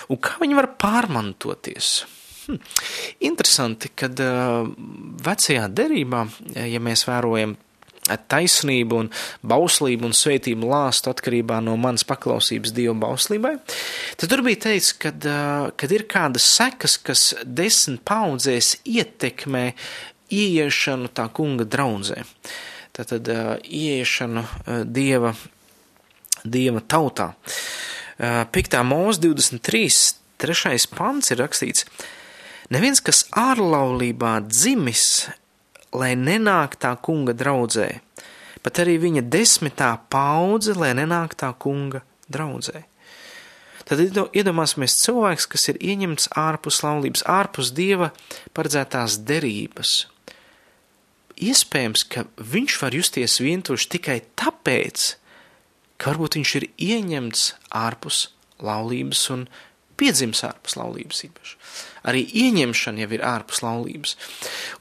Un 0.07 0.23
kā 0.23 0.37
viņi 0.39 0.59
var 0.59 0.71
pārmantoties? 0.79 1.97
Hm. 2.47 2.63
Interesanti, 3.27 3.91
kad 3.91 4.15
uh, 4.23 4.63
vecajā 5.27 5.67
derībā, 5.67 6.23
ja 6.63 6.79
mēs 6.79 7.03
vērojam 7.09 7.57
taisnību 8.07 9.01
un 9.03 9.09
bauslību 9.47 10.07
un 10.07 10.15
svētību 10.15 10.69
lāstu 10.69 11.11
atkarībā 11.11 11.59
no 11.63 11.75
manas 11.81 12.05
paklausības 12.07 12.73
Dieva 12.75 12.95
bauslībai, 13.07 13.55
tad 14.17 14.31
tur 14.31 14.43
bija 14.45 14.63
teikts, 14.67 14.93
kad, 15.01 15.27
kad 15.79 15.95
ir 15.95 16.07
kādas 16.11 16.47
sekas, 16.57 16.97
kas 16.97 17.27
desmit 17.43 18.03
paudzēs 18.07 18.77
ietekmē 18.87 19.71
ieiešanu 20.33 21.11
tā 21.15 21.27
kunga 21.35 21.67
draudzē. 21.67 22.23
Tātad 22.97 23.29
ieiešanu 23.61 24.43
Dieva, 24.89 25.33
Dieva 26.43 26.81
tautā. 26.81 27.33
5. 28.17 28.77
mūs 28.87 29.19
23. 29.21 29.83
trešais 30.41 30.87
pants 30.89 31.29
ir 31.29 31.37
rakstīts, 31.43 31.85
neviens, 32.73 33.01
kas 33.05 33.27
ārlaulībā 33.37 34.39
dzimis, 34.49 35.27
lai 35.95 36.15
nenāk 36.19 36.75
tā 36.81 36.93
kunga 37.01 37.35
draudzē, 37.37 37.87
pat 38.63 38.83
arī 38.83 38.97
viņa 39.01 39.23
desmitā 39.31 39.93
paudze, 40.11 40.75
lai 40.75 40.93
nenāk 40.97 41.37
tā 41.39 41.53
kunga 41.59 42.03
draudzē. 42.31 42.83
Tad 43.87 44.01
iedomāsimies 44.35 44.97
cilvēks, 44.99 45.45
kas 45.47 45.69
ir 45.71 45.77
ieņemts 45.79 46.33
ārpus 46.35 46.81
laulības, 46.83 47.23
ārpus 47.23 47.71
dieva 47.71 48.09
paredzētās 48.57 49.21
derības. 49.23 49.93
Iespējams, 51.37 52.03
ka 52.11 52.25
viņš 52.35 52.75
var 52.81 52.97
justies 52.97 53.37
vientuļš 53.39 53.87
tikai 53.93 54.17
tāpēc, 54.35 55.13
ka 55.95 56.11
varbūt 56.11 56.35
viņš 56.39 56.53
ir 56.59 56.67
ieņemts 56.75 57.45
ārpus 57.79 58.25
laulības 58.59 59.23
un 59.31 59.47
piedzims 59.97 60.43
ārpus 60.43 60.75
laulības 60.77 61.23
īpaši 61.29 61.55
arī 62.07 62.23
ieņemšana 62.43 63.03
jau 63.03 63.09
ir 63.15 63.23
ārpus 63.27 63.61
laulības. 63.65 64.15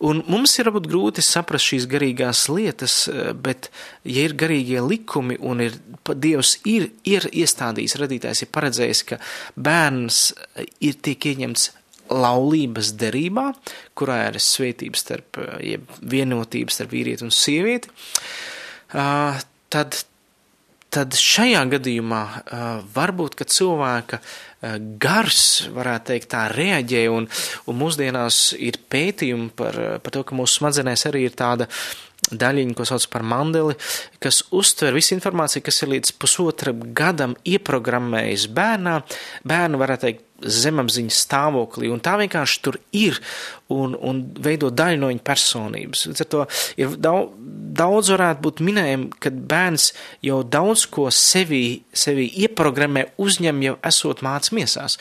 Un 0.07 0.23
mums 0.31 0.55
ir 0.59 0.69
varbūt 0.69 0.89
grūti 0.91 1.25
saprast 1.25 1.73
šīs 1.73 1.89
garīgās 1.91 2.47
lietas, 2.53 2.99
eh, 3.09 3.33
bet, 3.33 3.71
ja 4.05 4.27
ir 4.29 4.37
garīgie 4.39 4.83
likumi 4.85 5.39
un 5.41 5.67
ir, 5.67 5.81
Dievs 6.07 6.61
ir, 6.65 6.93
ir 7.03 7.27
iestādījis, 7.35 7.97
radītājs 7.99 8.45
ir 8.45 8.53
paredzējis, 8.55 9.03
ka 9.09 9.19
bērns 9.59 10.21
eh, 10.55 10.69
ir 10.81 11.01
tiek 11.03 11.27
ieņemts 11.33 11.71
laulības 12.15 12.93
derībā, 12.95 13.49
kurā 13.99 14.21
ir 14.29 14.39
svētības 14.39 15.03
starp, 15.03 15.41
eh, 15.43 15.57
jeb 15.75 15.97
vienotības 16.01 16.79
starp 16.79 16.95
vīrieti 16.95 17.27
un 17.27 17.35
sievieti, 17.35 17.91
tad 19.69 20.05
tad 20.97 21.13
šajā 21.19 21.61
gadījumā 21.75 22.21
varbūt, 22.95 23.35
ka 23.37 23.45
cilvēka 23.45 24.21
gars, 25.03 25.69
varētu 25.75 26.13
teikt, 26.13 26.31
tā 26.35 26.47
reaģē, 26.53 27.07
un, 27.13 27.29
un 27.67 27.79
mūsdienās 27.81 28.51
ir 28.59 28.81
pētījumi 28.93 29.53
par, 29.57 29.79
par 30.03 30.15
to, 30.15 30.25
ka 30.27 30.37
mūsu 30.39 30.61
smadzenēs 30.61 31.07
arī 31.11 31.27
ir 31.29 31.39
tāda 31.39 31.69
daļiņa, 32.33 32.75
ko 32.75 32.87
sauc 32.89 33.07
par 33.13 33.25
mandeli, 33.27 33.77
kas 34.23 34.43
uztver 34.55 34.97
visu 34.97 35.15
informāciju, 35.15 35.65
kas 35.67 35.83
ir 35.85 35.93
līdz 35.95 36.15
pusotra 36.21 36.75
gadam 36.97 37.37
ieprogrammējis 37.47 38.49
bērnā. 38.57 38.97
Bērnu, 39.47 39.81
varētu 39.83 40.09
teikt, 40.09 40.26
zemapziņas 40.43 41.21
stāvoklī, 41.27 41.89
un 41.93 42.03
tā 42.05 42.17
vienkārši 42.21 42.61
tur 42.65 42.79
ir 42.97 43.19
un, 43.73 43.95
un 43.97 44.21
veido 44.43 44.71
daļu 44.75 45.01
no 45.01 45.11
viņa 45.11 45.25
personības. 45.27 46.07
Līdz 46.11 46.25
ar 46.25 46.31
to 46.33 46.43
ir 46.81 46.97
daudz, 47.01 47.33
daudz 47.77 48.13
varētu 48.15 48.45
būt 48.45 48.63
minējumi, 48.67 49.09
kad 49.23 49.39
bērns 49.51 49.91
jau 50.25 50.43
daudz 50.45 50.87
ko 50.93 51.09
sevī, 51.15 51.81
sevī 51.97 52.29
ieprogrammē, 52.47 53.09
uzņem 53.23 53.65
jau 53.67 53.79
esot 53.91 54.23
mācības 54.27 54.55
miesās. 54.57 54.99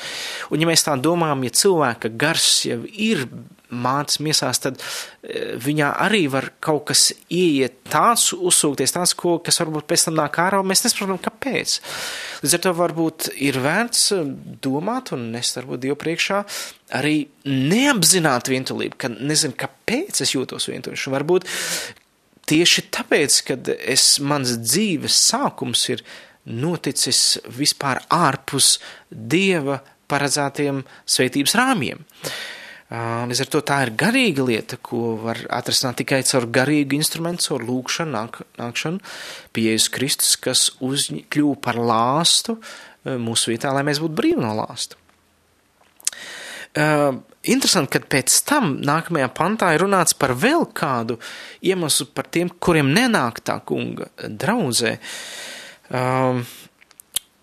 Un 0.51 0.63
ja 0.63 0.69
mēs 0.69 0.85
tā 0.87 0.95
domājam, 0.99 1.45
ja 1.45 1.57
cilvēka 1.63 2.15
gars 2.19 2.49
jau 2.67 2.81
ir 2.85 3.27
mācas 3.73 4.19
miesās, 4.23 4.59
tad 4.63 4.79
e, 4.79 5.55
viņā 5.61 5.91
arī 6.05 6.25
var 6.31 6.49
kaut 6.63 6.85
kas 6.91 7.07
ieiet 7.33 7.81
tāds, 7.91 8.29
uzsūkties 8.35 8.95
tāds, 8.95 9.15
ko, 9.17 9.37
kas 9.43 9.59
varbūt 9.61 9.87
pēc 9.89 10.07
tam 10.07 10.17
nāk 10.19 10.39
ārā, 10.41 10.61
un 10.61 10.69
mēs 10.69 10.85
nesaprotam, 10.85 11.19
kāpēc. 11.25 11.77
Līdz 12.43 12.57
ar 12.57 12.63
to 12.65 12.73
varbūt 12.77 13.29
ir 13.47 13.59
vērts 13.63 14.05
e, 14.15 14.21
domāt 14.65 15.13
un 15.15 15.29
nest 15.35 15.59
varbūt 15.59 15.85
Dievu 15.85 15.99
priekšā 16.01 16.41
arī 16.99 17.17
neapzināt 17.49 18.51
vientulību, 18.51 18.99
ka 19.01 19.11
nezinu, 19.15 19.57
kāpēc 19.59 20.21
es 20.25 20.35
jūtos 20.35 20.69
vientuļš. 20.71 21.07
Varbūt 21.15 21.49
tieši 22.49 22.87
tāpēc, 22.93 23.41
kad 23.49 23.73
es, 23.75 24.15
mans 24.21 24.57
dzīves 24.61 25.17
sākums 25.31 25.87
ir 25.93 26.05
noticis 26.45 27.39
vispār 27.49 28.03
ārpus 28.13 28.75
Dieva 29.09 29.79
paredzētiem 30.05 30.83
sveitības 31.09 31.55
rāmjiem. 31.57 32.03
Uh, 32.05 32.35
Līdz 32.95 33.41
ar 33.41 33.49
to 33.51 33.61
tā 33.65 33.79
ir 33.85 33.93
garīga 33.97 34.45
lieta, 34.45 34.77
ko 34.77 35.15
var 35.23 35.39
atrasināt 35.57 35.99
tikai 36.03 36.21
caur 36.27 36.45
garīgu 36.53 36.95
instrumentu, 36.99 37.49
caur 37.49 37.65
lūkšanu, 37.65 38.13
nāk, 38.13 38.41
nākšanu 38.61 39.01
pie 39.55 39.69
Jēzus 39.71 39.91
Kristus, 39.95 40.35
kas 40.39 40.67
uzkļūst 40.85 41.63
par 41.65 41.79
lāstu 41.81 42.59
mūsu 43.05 43.51
vietā, 43.51 43.73
lai 43.75 43.83
mēs 43.87 44.01
būtu 44.03 44.17
brīvi 44.17 44.43
no 44.43 44.53
lāsta. 44.57 44.99
Uh, 46.75 47.21
interesanti, 47.47 47.93
ka 47.95 48.07
pēc 48.17 48.33
tam 48.49 48.73
nākamajā 48.83 49.29
pantā 49.31 49.69
ir 49.71 49.85
runāts 49.85 50.15
par 50.19 50.33
vēl 50.35 50.65
kādu 50.75 51.15
iemeslu 51.63 52.09
par 52.11 52.27
tiem, 52.27 52.51
kuriem 52.59 52.89
nenāk 52.91 53.39
tā 53.47 53.61
kunga 53.63 54.09
draudzē. 54.19 54.97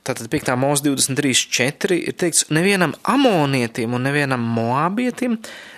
Tātad 0.02 0.26
5. 0.26 0.49
mūzika 0.59 0.90
23.4 0.99 1.94
ir 1.94 2.14
teikts, 2.18 2.49
nevienam 2.50 2.90
amonietim 3.06 3.92
un 3.94 4.02
nevienam 4.02 4.42
moabietim 4.56 5.37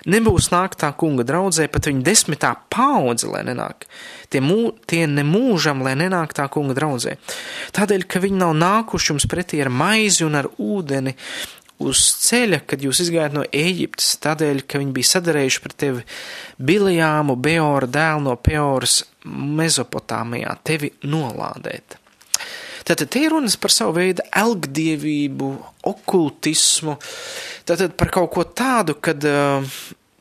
nebūs 0.09 0.47
nākt 0.49 0.79
tā 0.81 0.89
kunga 0.97 1.21
draudzē, 1.27 1.67
pat 1.69 1.85
viņa 1.91 2.01
desmitā 2.07 2.55
paudze, 2.73 3.29
lai 3.29 3.43
nenāk. 3.45 3.85
Tie, 4.33 4.41
mū, 4.41 4.71
tie 4.89 5.03
nemūžam, 5.05 5.83
lai 5.85 5.93
nenāk 5.99 6.33
tā 6.33 6.47
kunga 6.49 6.73
draudzē. 6.77 7.19
Tādēļ, 7.77 8.07
ka 8.09 8.21
viņi 8.23 8.41
nav 8.41 8.55
nākuši 8.57 9.11
jums 9.13 9.27
pretī 9.29 9.61
ar 9.61 9.69
maizi 9.69 10.25
un 10.25 10.39
ar 10.41 10.49
ūdeni 10.57 11.13
uz 11.85 12.01
ceļa, 12.23 12.63
kad 12.65 12.81
jūs 12.81 13.03
izgājāt 13.03 13.35
no 13.35 13.43
Ēģiptes, 13.45 14.15
tādēļ, 14.23 14.63
ka 14.65 14.81
viņi 14.81 14.95
bija 14.95 15.11
sadarējuši 15.11 15.61
pret 15.67 15.77
tevi 15.83 16.01
Bilijāmu, 16.57 17.37
Beora 17.37 17.85
dēlu 17.85 18.25
no 18.29 18.35
Peoras 18.41 19.03
Mezopotāmijā, 19.25 20.57
tevi 20.65 20.93
nolādēt. 21.05 21.99
Tātad 22.85 23.09
te 23.09 23.23
ir 23.25 23.33
runas 23.33 23.55
par 23.57 23.73
savu 23.73 23.95
veidu 23.97 24.21
elgdievību, 24.29 25.49
okultismu, 25.89 26.99
tātad 27.65 27.95
par 27.97 28.11
kaut 28.13 28.29
ko 28.35 28.43
tādu, 28.45 28.93
kad 29.01 29.25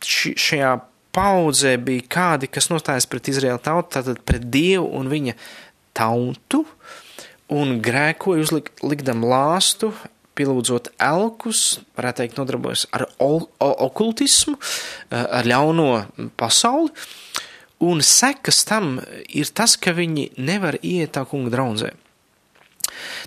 ši, 0.00 0.32
šajā 0.32 0.70
paudzē 1.14 1.74
bija 1.84 2.06
kādi, 2.16 2.48
kas 2.48 2.70
nostājas 2.72 3.06
pret 3.10 3.28
Izraēlu 3.30 3.60
tautu, 3.62 3.92
tātad 3.98 4.22
pret 4.26 4.46
Dievu 4.52 4.88
un 4.96 5.10
viņa 5.12 5.36
tautu, 5.96 6.64
un 7.52 7.76
grēkoja 7.84 8.46
uzlik, 8.46 8.72
likdam 8.82 9.26
lāstu, 9.28 9.92
pielūdzot 10.34 10.94
elkus, 11.04 11.82
varētu 11.98 12.22
teikt, 12.22 12.38
nodarbojas 12.40 12.86
ar 12.96 13.06
okultismu, 13.20 14.56
ar 15.12 15.46
ļauno 15.46 15.88
pasauli, 16.40 16.90
un 17.84 18.00
sekas 18.02 18.64
tam 18.66 18.96
ir 19.28 19.52
tas, 19.54 19.76
ka 19.76 19.94
viņi 19.94 20.32
nevar 20.40 20.80
iet 20.82 21.14
tā 21.18 21.26
kunga 21.28 21.52
draudzē. 21.54 21.92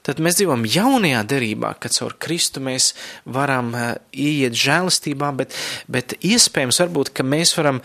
Tad 0.05 0.21
mēs 0.23 0.39
dzīvojam 0.39 0.67
jaunajā 0.71 1.23
derībā, 1.33 1.73
kad 1.81 1.95
caur 1.97 2.17
Kristu 2.21 2.63
mēs 2.63 2.93
varam 3.25 3.73
uh, 3.75 3.89
ieiet 4.13 4.57
žēlastībā, 4.57 5.33
bet, 5.41 5.57
bet 5.91 6.17
iespējams 6.21 6.81
varbūt, 6.85 7.13
ka 7.17 7.27
mēs 7.27 7.55
varam 7.57 7.81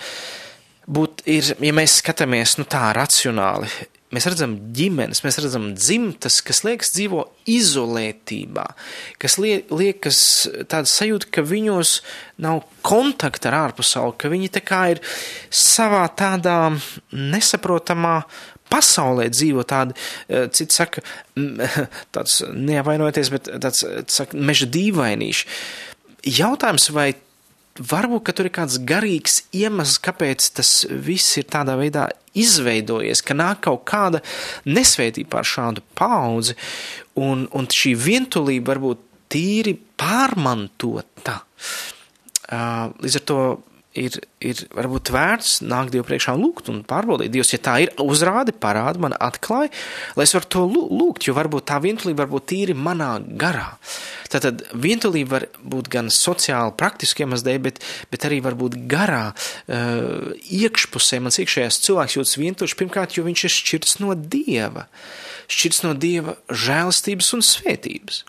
būt, 0.87 1.27
ir, 1.31 1.55
ja 1.63 1.75
mēs 1.77 2.01
skatāmies 2.03 2.57
nu, 2.59 2.67
tā 2.69 2.89
racionāli, 2.97 3.71
mēs 4.13 4.27
redzam 4.29 4.55
ģimenes, 4.77 5.23
mēs 5.25 5.39
redzam 5.41 5.71
dzimtas, 5.77 6.41
kas 6.45 6.63
liekas 6.67 6.93
dzīvo 6.97 7.25
izolētībā, 7.49 8.67
kas 9.23 9.39
lie, 9.41 9.63
liekas 9.73 10.21
tāda 10.69 10.89
sajūta, 10.89 11.31
ka 11.33 11.45
viņos 11.47 11.95
nav 12.45 12.63
kontakta 12.85 13.51
ar 13.51 13.59
ārpasauli, 13.67 14.17
ka 14.21 14.33
viņi 14.33 14.53
tā 14.59 14.65
kā 14.67 14.83
ir 14.95 15.03
savā 15.49 16.05
tādā 16.19 16.59
nesaprotamā 17.13 18.19
pasaulē 18.73 19.29
dzīvo 19.33 19.67
tādi, 19.69 19.97
eh, 20.29 20.49
citi 20.55 20.79
saka, 20.79 21.05
tāds 22.15 22.41
neavainojoties, 22.53 23.33
bet 23.35 23.53
tāds, 23.63 23.85
saka, 24.13 24.39
meža 24.39 24.71
dīvainīši. 24.73 25.51
Jautājums, 26.39 26.89
vai 26.95 27.13
varbūt, 27.79 28.33
tur 28.37 28.49
ir 28.49 28.55
kāds 28.55 28.79
garīgs 28.89 29.43
iemesls, 29.57 30.01
kāpēc 30.05 30.51
tas 30.59 30.73
viss 30.89 31.39
ir 31.41 31.49
tādā 31.51 31.77
veidā 31.81 32.09
izveidojies, 32.39 33.23
ka 33.25 33.37
nāk 33.37 33.63
kaut 33.67 33.85
kāda 33.89 34.23
nesvētība 34.69 35.37
pār 35.37 35.49
šādu 35.49 35.85
paudzi, 35.99 36.57
un, 37.21 37.47
un 37.53 37.69
šī 37.69 37.95
vientulība 37.99 38.73
varbūt 38.73 39.03
tīri 39.33 39.75
pārmantota. 40.01 41.41
Uh, 42.53 42.93
līdz 43.01 43.21
ar 43.21 43.29
to 43.29 43.39
ir, 43.99 44.17
ir 44.43 44.61
varbūt 44.73 45.11
vērts 45.13 45.61
nākt 45.67 45.93
Dievu 45.93 46.07
priekšā 46.09 46.35
un 46.37 46.45
lūgt 46.47 46.71
un 46.73 46.81
pārbaudīt. 46.89 47.33
Dievs, 47.33 47.53
ja 47.55 47.61
tā 47.63 47.77
ir, 47.85 47.93
uzrādi, 48.03 48.55
parādi 48.57 49.03
man, 49.03 49.15
atklāj, 49.21 49.71
lai 50.17 50.27
es 50.27 50.35
varu 50.37 50.49
to 50.55 50.65
lūgt, 50.71 51.27
jo 51.29 51.37
varbūt 51.37 51.69
tā 51.69 51.79
vientulība 51.85 52.25
var 52.25 52.33
būt 52.33 52.49
tīri 52.53 52.77
manā 52.77 53.11
garā. 53.41 53.69
Tātad 54.33 54.65
vientulība 54.73 55.37
var 55.37 55.49
būt 55.75 55.91
gan 55.93 56.09
sociāli, 56.13 56.77
praktiski 56.81 57.27
iemeslu 57.27 57.51
dēļ, 57.51 57.61
bet, 57.69 57.83
bet 58.13 58.29
arī 58.29 58.41
var 58.45 58.57
būt 58.59 58.79
garā, 58.91 59.25
uh, 59.33 60.33
iekšpusē. 60.63 61.21
Mans 61.25 61.41
iekšējais 61.43 61.83
cilvēks 61.87 62.19
jūtas 62.19 62.39
vientuļš, 62.41 62.77
pirmkārt, 62.81 63.19
jo 63.19 63.27
viņš 63.29 63.47
ir 63.49 63.57
šķirts 63.59 63.99
no 64.03 64.17
Dieva, 64.17 64.89
šķirts 65.53 65.85
no 65.85 65.93
Dieva 65.99 66.39
žēlastības 66.49 67.35
un 67.37 67.45
svētības. 67.45 68.25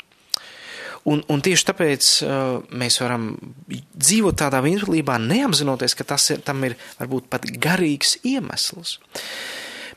Un, 1.10 1.20
un 1.28 1.42
tieši 1.44 1.66
tāpēc 1.68 2.10
uh, 2.24 2.62
mēs 2.80 3.02
varam 3.04 3.34
dzīvot 3.68 4.38
tādā 4.40 4.62
vientulībā, 4.64 5.18
neapzinoties, 5.20 5.98
ka 6.00 6.06
tas 6.14 6.30
ir, 6.32 6.40
tam 6.48 6.64
ir 6.64 6.78
varbūt 7.00 7.28
pat 7.32 7.48
garīgs 7.66 8.16
iemesls. 8.24 8.96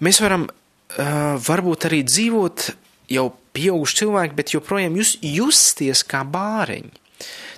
Mēs 0.03 0.19
varam 0.25 0.49
uh, 0.49 1.37
varbūt 1.47 1.87
arī 1.87 2.03
dzīvot 2.07 2.67
jau 3.15 3.29
pieauguši 3.55 4.01
cilvēki, 4.03 4.37
bet 4.39 4.55
joprojām 4.57 4.99
jūs, 4.99 5.15
justies 5.23 6.03
kā 6.11 6.25
bāreņi. 6.27 6.91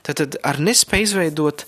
Tad 0.04 0.36
ar 0.46 0.60
nespēju 0.60 1.08
izveidot 1.08 1.64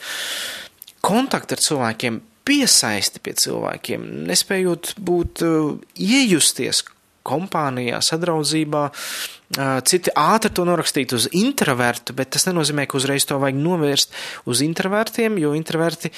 kontaktu 1.04 1.56
ar 1.56 1.64
cilvēkiem, 1.64 2.20
piesaisti 2.44 3.24
pie 3.24 3.34
cilvēkiem, 3.40 4.04
nespējot 4.28 4.94
būt, 5.00 5.44
uh, 5.48 5.72
iejusties 5.96 6.84
kompānijā, 7.26 8.00
sadraudzībā, 8.04 8.88
Citi 9.50 10.12
ātri 10.14 10.52
to 10.54 10.62
norakstīt 10.62 11.10
uz 11.16 11.24
introvertu, 11.34 12.14
bet 12.14 12.30
tas 12.36 12.44
nenozīmē, 12.46 12.84
ka 12.86 12.94
uzreiz 13.00 13.24
to 13.26 13.34
vajag 13.42 13.56
novērst 13.58 14.14
uz 14.46 14.62
introvertiem, 14.62 15.40
jo 15.42 15.56
introverti 15.58 16.12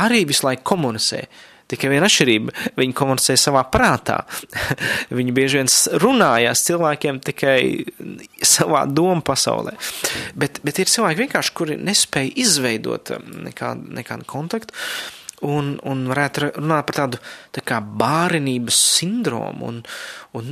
arī 0.00 0.22
visu 0.30 0.46
laiku 0.46 0.64
komunicē. 0.72 1.26
Tikai 1.70 1.90
viena 1.92 2.08
atšķirība- 2.08 2.54
viņi 2.80 2.96
komunicē 2.96 3.36
savā 3.36 3.66
prātā. 3.70 4.22
viņi 5.18 5.34
bieži 5.36 5.60
vien 5.60 5.70
runājās 6.02 6.64
cilvēkiem 6.66 7.20
tikai 7.20 7.60
savā 8.40 8.86
domu 8.88 9.20
pasaulē. 9.20 9.76
Bet, 10.34 10.64
bet 10.64 10.80
ir 10.80 10.90
cilvēki 10.90 11.20
kuri 11.54 11.76
nespēja 11.76 12.32
izveidot 12.34 13.12
nekādu, 13.44 13.92
nekādu 14.00 14.24
kontaktu. 14.24 14.72
Un, 15.46 15.74
un 15.86 16.02
varētu 16.10 16.50
runāt 16.58 16.88
par 16.88 16.96
tādu 16.96 17.20
tā 17.54 17.62
kā 17.66 17.80
bārenības 17.80 18.76
sindromu, 18.98 19.70
un, 19.70 19.80
un 20.36 20.50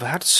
vērts 0.00 0.34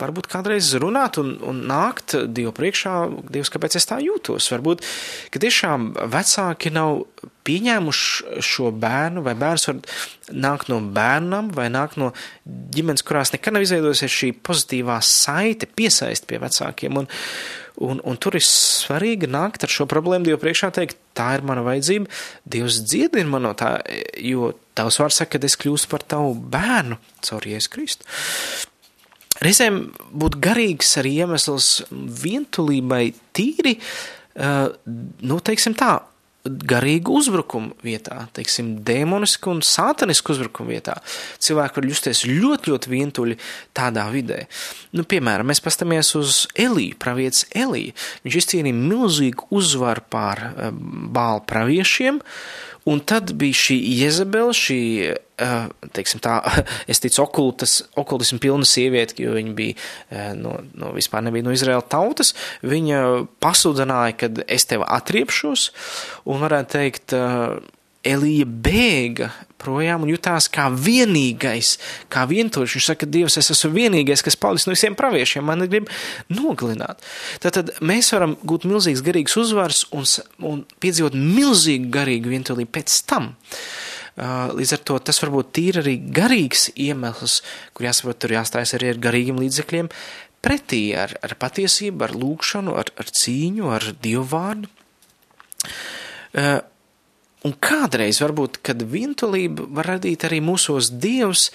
varbūt 0.00 0.30
kādreiz 0.30 0.72
runāt 0.80 1.18
un, 1.22 1.34
un 1.46 1.64
nākt 1.70 2.16
Dievu 2.30 2.54
priekšā, 2.56 2.94
Dievs, 3.32 3.52
kāpēc 3.52 3.78
es 3.80 3.88
tā 3.90 4.00
jūtos. 4.04 4.50
Varbūt, 4.54 4.86
ka 5.34 5.42
tiešām 5.42 5.92
vecāki 6.12 6.72
nav 6.74 7.04
pieņēmuši 7.48 8.42
šo 8.44 8.70
bērnu, 8.76 9.24
vai 9.26 9.34
bērns 9.38 9.66
var 9.70 9.80
nākt 10.30 10.68
no 10.70 10.78
bērnam, 10.94 11.48
vai 11.56 11.70
nākt 11.72 11.98
no 12.00 12.12
ģimenes, 12.46 13.04
kurās 13.06 13.32
nekad 13.34 13.56
nav 13.56 13.64
izveidojusies 13.66 14.18
šī 14.20 14.30
pozitīvā 14.46 15.00
saite, 15.04 15.66
piesaist 15.66 16.28
pie 16.30 16.42
vecākiem. 16.42 17.02
Un, 17.02 17.10
Un, 17.80 17.96
un 18.04 18.18
tur 18.20 18.34
ir 18.36 18.44
svarīgi 18.44 19.24
nākt 19.30 19.62
ar 19.64 19.72
šo 19.72 19.86
problēmu 19.88 20.26
Dievu 20.26 20.36
priekšā, 20.42 20.68
teikt, 20.76 20.98
tā 21.16 21.30
ir 21.36 21.44
mana 21.46 21.64
vajadzība, 21.66 22.10
Dievs 22.50 22.80
dziedina 22.86 23.30
man 23.30 23.46
no 23.48 23.54
tā, 23.58 23.76
jo 24.22 24.52
tavs 24.78 25.00
vārds 25.02 25.20
saka, 25.22 25.38
ka 25.38 25.48
es 25.48 25.58
kļūstu 25.60 25.90
par 25.92 26.04
tavu 26.06 26.34
bērnu 26.52 27.00
caur 27.26 27.48
Jēzu 27.48 27.72
Kristu. 27.74 28.08
Reizēm 29.40 29.80
būt 30.20 30.36
garīgs 30.42 30.92
arī 31.00 31.14
iemesls 31.22 31.68
vientulībai 31.90 33.04
tīri, 33.36 33.78
uh, 33.80 34.68
nu, 35.24 35.38
teiksim 35.46 35.76
tā, 35.78 35.94
garīgu 36.44 37.12
uzbrukumu 37.20 37.74
vietā, 37.84 38.22
teiksim, 38.36 38.72
demonisku 38.86 39.52
un 39.52 39.60
sātanisku 39.66 40.32
uzbrukumu 40.32 40.72
vietā. 40.72 40.96
Cilvēki 41.42 41.80
var 41.80 41.88
justies 41.90 42.22
ļoti, 42.28 42.72
ļoti 42.72 42.92
vientuļi 42.94 43.36
tādā 43.76 44.06
vidē. 44.12 44.46
Nu, 44.96 45.04
piemēram, 45.08 45.50
mēs 45.50 45.60
pastamies 45.64 46.14
uz 46.16 46.46
Eliju, 46.56 46.96
pravietis 47.02 47.44
Eliju. 47.52 47.92
Viņš 48.24 48.40
izcīnīja 48.40 48.80
milzīgu 48.80 49.50
uzvaru 49.60 50.06
pār 50.12 50.44
uh, 50.48 50.72
bālu 51.12 51.44
praviešiem, 51.50 52.22
un 52.90 53.02
tad 53.06 53.32
bija 53.38 53.56
šī 53.56 53.76
Jezebela, 54.00 54.54
šī 54.56 54.80
teiksim 55.96 56.20
tā, 56.22 56.38
es 56.90 57.00
ticu, 57.02 57.22
okultas, 57.24 57.80
okultismu 58.00 58.40
pilna 58.42 58.68
sieviete, 58.68 59.16
jo 59.22 59.34
viņa 59.36 59.56
bija 59.56 60.24
no, 60.38 60.58
no 60.76 60.92
vispār 60.96 61.24
nebija 61.26 61.46
no 61.46 61.54
Izraēla 61.56 61.86
tautas, 61.90 62.34
viņa 62.66 63.02
pasludināja, 63.42 64.16
ka 64.20 64.32
es 64.50 64.68
tevi 64.70 64.86
atriepšos, 64.86 65.68
un 66.30 66.42
varētu 66.44 66.76
teikt, 66.76 67.16
Elija 68.06 68.46
bēga 68.48 69.28
projām 69.60 70.06
un 70.06 70.12
jutās 70.12 70.48
kā 70.52 70.70
vienīgais, 70.72 71.74
kā 72.12 72.24
vientuļš. 72.30 72.76
Viņš 72.78 72.88
saka, 72.88 73.08
Dievs, 73.10 73.36
es 73.36 73.52
esmu 73.52 73.74
vienīgais, 73.74 74.24
kas 74.24 74.38
palicis 74.40 74.68
no 74.68 74.76
visiem 74.76 74.96
praviešiem, 74.96 75.44
man 75.44 75.66
grib 75.68 75.90
nogalināt. 76.32 77.04
Tātad 77.44 77.74
mēs 77.84 78.08
varam 78.16 78.38
gūt 78.40 78.64
milzīgs 78.70 79.04
garīgs 79.04 79.36
uzvars 79.40 79.84
un, 79.92 80.08
un 80.48 80.64
piedzīvot 80.80 81.18
milzīgu 81.18 81.92
garīgu 81.92 82.32
vientulību 82.32 82.72
pēc 82.78 83.02
tam. 83.10 83.34
Uh, 83.34 83.90
Līdz 84.20 84.74
ar 84.74 84.80
to 84.84 84.98
tas 85.00 85.20
var 85.22 85.30
būt 85.32 85.52
tīri 85.56 85.80
arī 85.80 85.94
garīgs 86.12 86.68
iemesls, 86.74 87.38
kur 87.72 87.86
jāsaprot, 87.86 88.18
tur 88.20 88.34
jāstājas 88.34 88.74
arī 88.76 88.90
ar 88.92 88.98
garīgiem 89.06 89.38
līdzekļiem, 89.40 89.88
pretī 90.44 90.82
ar, 90.98 91.14
ar 91.24 91.36
patiesību, 91.40 92.04
ar 92.04 92.16
lūkšanu, 92.18 92.74
ar, 92.80 92.90
ar 93.00 93.12
cīņu, 93.20 93.70
ar 93.72 93.86
dievu 94.02 94.26
vārdu. 94.32 94.68
Un 97.46 97.54
kādreiz 97.56 98.20
varbūt, 98.20 98.60
kad 98.66 98.82
vientulība 98.84 99.64
var 99.78 99.94
radīt 99.94 100.26
arī 100.28 100.42
mūsos 100.44 100.90
dievs, 100.92 101.48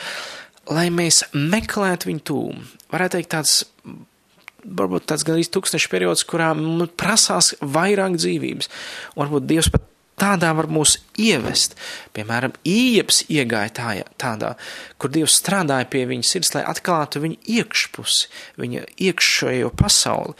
lai 0.72 0.88
mēs 0.90 1.28
meklētu 1.34 2.10
viņu 2.10 2.24
tūmu. 2.26 2.64
Varētu 2.94 3.20
teikt 3.20 3.34
tāds, 3.36 3.58
varbūt 4.66 5.06
tāds 5.12 5.26
gandrīz 5.28 5.52
tūkstoši 5.54 5.92
periods, 5.92 6.26
kurā 6.26 6.54
prasās 6.98 7.54
vairāk 7.62 8.18
dzīvības. 8.18 8.72
Un 9.14 9.22
varbūt 9.22 9.46
dievs 9.52 9.70
pat 9.74 9.86
tādā 10.20 10.52
var 10.58 10.70
mūs 10.72 10.98
ievest. 11.22 11.76
Piemēram, 12.16 12.56
Īeps 12.66 13.26
iegāja 13.30 13.74
tā, 13.76 13.92
tādā, 14.22 14.56
kur 14.98 15.12
Dievs 15.14 15.38
strādāja 15.42 15.88
pie 15.92 16.06
viņa 16.10 16.30
sirds, 16.30 16.54
lai 16.56 16.64
atklātu 16.66 17.22
viņa 17.24 17.42
iekšpusi, 17.60 18.32
viņa 18.62 18.88
iekšējo 19.10 19.74
pasauli. 19.76 20.34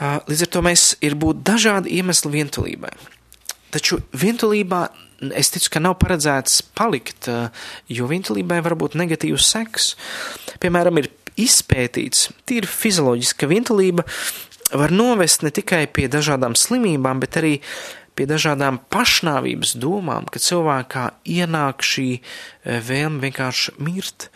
Līdz 0.00 0.46
ar 0.46 0.50
to 0.54 0.62
mēs 0.66 0.86
ir 1.06 1.18
būt 1.18 1.44
dažādi 1.46 1.98
iemesli 1.98 2.32
vientulībai. 2.38 2.94
Taču 3.74 3.98
vientulībā 4.14 4.86
es 5.34 5.50
ticu, 5.54 5.72
ka 5.74 5.82
nav 5.82 5.96
paredzēts 6.02 6.60
palikt, 6.76 7.28
jo 7.90 8.08
vientulībai 8.10 8.60
var 8.64 8.76
būt 8.78 8.96
negatīvs 9.00 9.50
seks. 9.54 9.92
Piemēram, 10.62 11.00
ir 11.00 11.10
izpētīts, 11.40 12.28
tīri 12.46 12.70
fizioloģiski, 12.70 13.40
ka 13.40 13.50
vientulība 13.50 14.04
var 14.74 14.94
novest 14.94 15.42
ne 15.44 15.52
tikai 15.54 15.84
pie 15.90 16.06
dažādām 16.10 16.54
slimībām, 16.58 17.20
bet 17.22 17.38
arī 17.40 17.54
pie 18.14 18.26
dažādām 18.30 18.78
pašnāvības 18.94 19.74
domām, 19.82 20.28
ka 20.30 20.42
cilvēkā 20.42 21.08
ienāk 21.34 21.82
šī 21.82 22.08
e, 22.14 22.20
vēlme 22.78 23.18
vienkārši 23.26 23.74
mirt. 23.82 24.28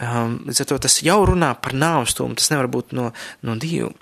Um, 0.00 0.38
līdz 0.48 0.62
ar 0.64 0.70
to 0.72 0.80
tas 0.86 0.98
jau 1.04 1.20
runā 1.28 1.52
par 1.60 1.76
nāvstumu, 1.76 2.36
tas 2.36 2.48
nevar 2.52 2.68
būt 2.72 2.96
no, 2.96 3.10
no 3.44 3.56
Dieva. 3.60 3.92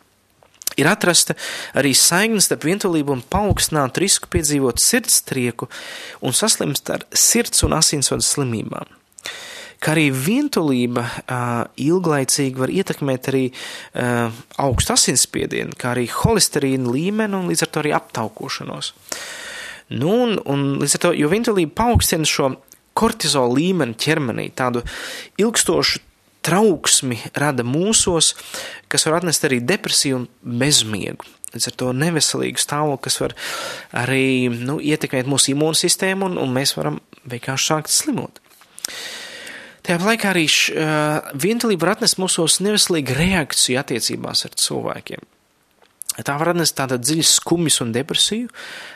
Ir 0.81 0.91
atrasta 0.91 1.37
arī 1.79 1.95
saikne 1.99 2.43
starp 2.43 2.67
vientulību 2.67 3.15
un 3.15 3.23
paaugstinātu 3.31 4.03
risku 4.03 4.31
piedzīvot 4.33 4.83
sirdstrieku 4.83 5.71
un 6.25 6.35
saslimst 6.35 6.91
ar 6.91 7.07
sirds 7.15 7.63
un 7.67 7.77
asinsvadu 7.79 8.27
slimībām 8.27 9.01
ka 9.85 9.93
arī 9.93 10.07
vientulība 10.17 11.03
uh, 11.05 11.67
ilglaicīgi 11.77 12.57
var 12.57 12.73
ietekmēt 12.73 13.29
arī 13.29 13.43
uh, 13.51 14.33
augstu 14.65 14.95
asinsspiedienu, 14.95 15.77
kā 15.77 15.93
arī 15.93 16.07
holesterīna 16.09 16.89
līmeni 16.95 17.37
un 17.37 17.51
līdz 17.51 17.67
ar 17.67 17.73
to 17.75 17.83
arī 17.83 17.93
aptaukošanos. 17.99 18.95
Nu, 19.93 20.15
un, 20.25 20.39
un 20.49 20.65
līdz 20.81 20.97
ar 20.97 21.05
to, 21.05 21.13
jo 21.19 21.29
vientulība 21.29 21.77
paaugstina 21.83 22.29
šo 22.29 22.55
kortizola 22.97 23.53
līmeni 23.59 23.99
ķermenī, 24.01 24.49
tādu 24.57 24.81
ilgstošu 25.43 26.01
trauksmi 26.45 27.19
rada 27.39 27.65
mūsos, 27.67 28.35
kas 28.93 29.07
var 29.09 29.21
atnest 29.21 29.47
arī 29.47 29.61
depresiju 29.65 30.23
un 30.23 30.29
bezmiegu. 30.61 31.27
Līdz 31.55 31.69
ar 31.71 31.77
to 31.79 31.91
neveselīgu 31.95 32.59
stāvokli, 32.59 33.03
kas 33.07 33.21
var 33.23 33.35
arī 34.05 34.51
nu, 34.51 34.81
ietekmēt 34.83 35.29
mūsu 35.31 35.53
imūnsistēmu, 35.53 36.33
un, 36.33 36.41
un 36.43 36.55
mēs 36.55 36.75
varam 36.79 36.99
vienkārši 37.31 37.71
sākt 37.71 37.95
slimot. 37.95 38.41
Tajā 39.85 40.01
laikā 40.01 40.33
arī 40.33 40.47
uh, 40.49 41.31
vientulība 41.39 41.87
var 41.87 41.95
atnest 41.99 42.19
mūsos 42.19 42.59
neveselīgu 42.65 43.15
reakciju 43.19 43.79
attiecībās 43.83 44.47
ar 44.49 44.59
cilvēkiem. 44.59 45.31
Tā 46.15 46.37
var 46.39 46.53
atnest 46.53 46.77
tādu 46.79 46.97
dziļu 47.03 47.25
skumjas 47.27 47.81
un 47.83 47.91
depresiju, 47.95 48.51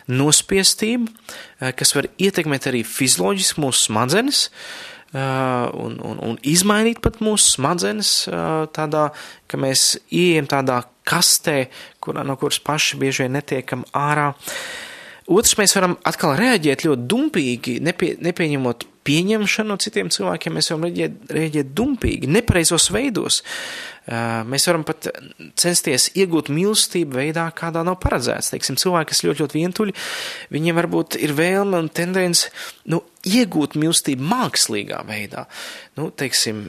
nospiestību, 0.06 1.08
kas 1.74 1.90
var 1.96 2.06
ietekmēt 2.14 2.68
arī 2.70 2.84
fizioloģiski 2.86 3.64
mūsu 3.64 3.88
smadzenes, 3.88 4.44
uh, 4.46 4.97
un, 5.16 5.96
un, 6.04 6.18
un 6.20 6.36
izmainīt 6.44 7.00
pat 7.04 7.22
mūsu 7.24 7.54
smadzenes 7.56 8.12
uh, 8.28 8.66
tādā, 8.74 9.08
ka 9.48 9.60
mēs 9.60 9.94
ieejam 10.12 10.48
tādā 10.50 10.82
kastē, 11.08 11.68
kurā, 12.04 12.26
no 12.26 12.36
kuras 12.40 12.60
paši 12.60 13.00
bieži 13.00 13.24
vien 13.24 13.38
netiekam 13.38 13.86
ārā. 13.96 14.34
Otrs, 15.28 15.56
mēs 15.60 15.74
varam 15.76 15.98
atkal 16.08 16.36
reaģēt 16.40 16.86
ļoti 16.86 17.08
dumpīgi, 17.08 17.78
nepie, 17.84 18.14
nepieņemot 18.24 18.86
pieņemšanu 19.08 19.72
no 19.72 19.76
citiem 19.80 20.12
cilvēkiem, 20.12 20.56
mēs 20.56 20.70
varam 20.72 20.86
reaģēt, 20.88 21.18
reaģēt 21.36 21.72
dumpīgi, 21.76 22.30
nepareizos 22.32 22.88
veidos. 22.92 23.42
Mēs 24.08 24.64
varam 24.70 24.86
pat 24.88 25.10
censties 25.60 26.08
iegūt 26.16 26.48
mīlestību 26.54 27.18
veidā, 27.18 27.44
kādā 27.56 27.82
nav 27.84 27.98
paredzēts. 28.00 28.48
Teiksim, 28.54 28.78
cilvēki, 28.80 29.10
kas 29.12 29.20
ļoti, 29.26 29.44
ļoti 29.44 29.58
vientuļi, 29.58 29.94
viņiem 30.54 30.78
varbūt 30.80 31.18
ir 31.20 31.34
vēlme 31.36 31.82
un 31.82 31.90
tendence 31.92 32.48
nu, 32.88 33.02
iegūt 33.28 33.76
mīlestību 33.76 34.24
mākslīgā 34.30 35.02
veidā. 35.08 35.44
Nu, 36.00 36.08
teiksim, 36.08 36.64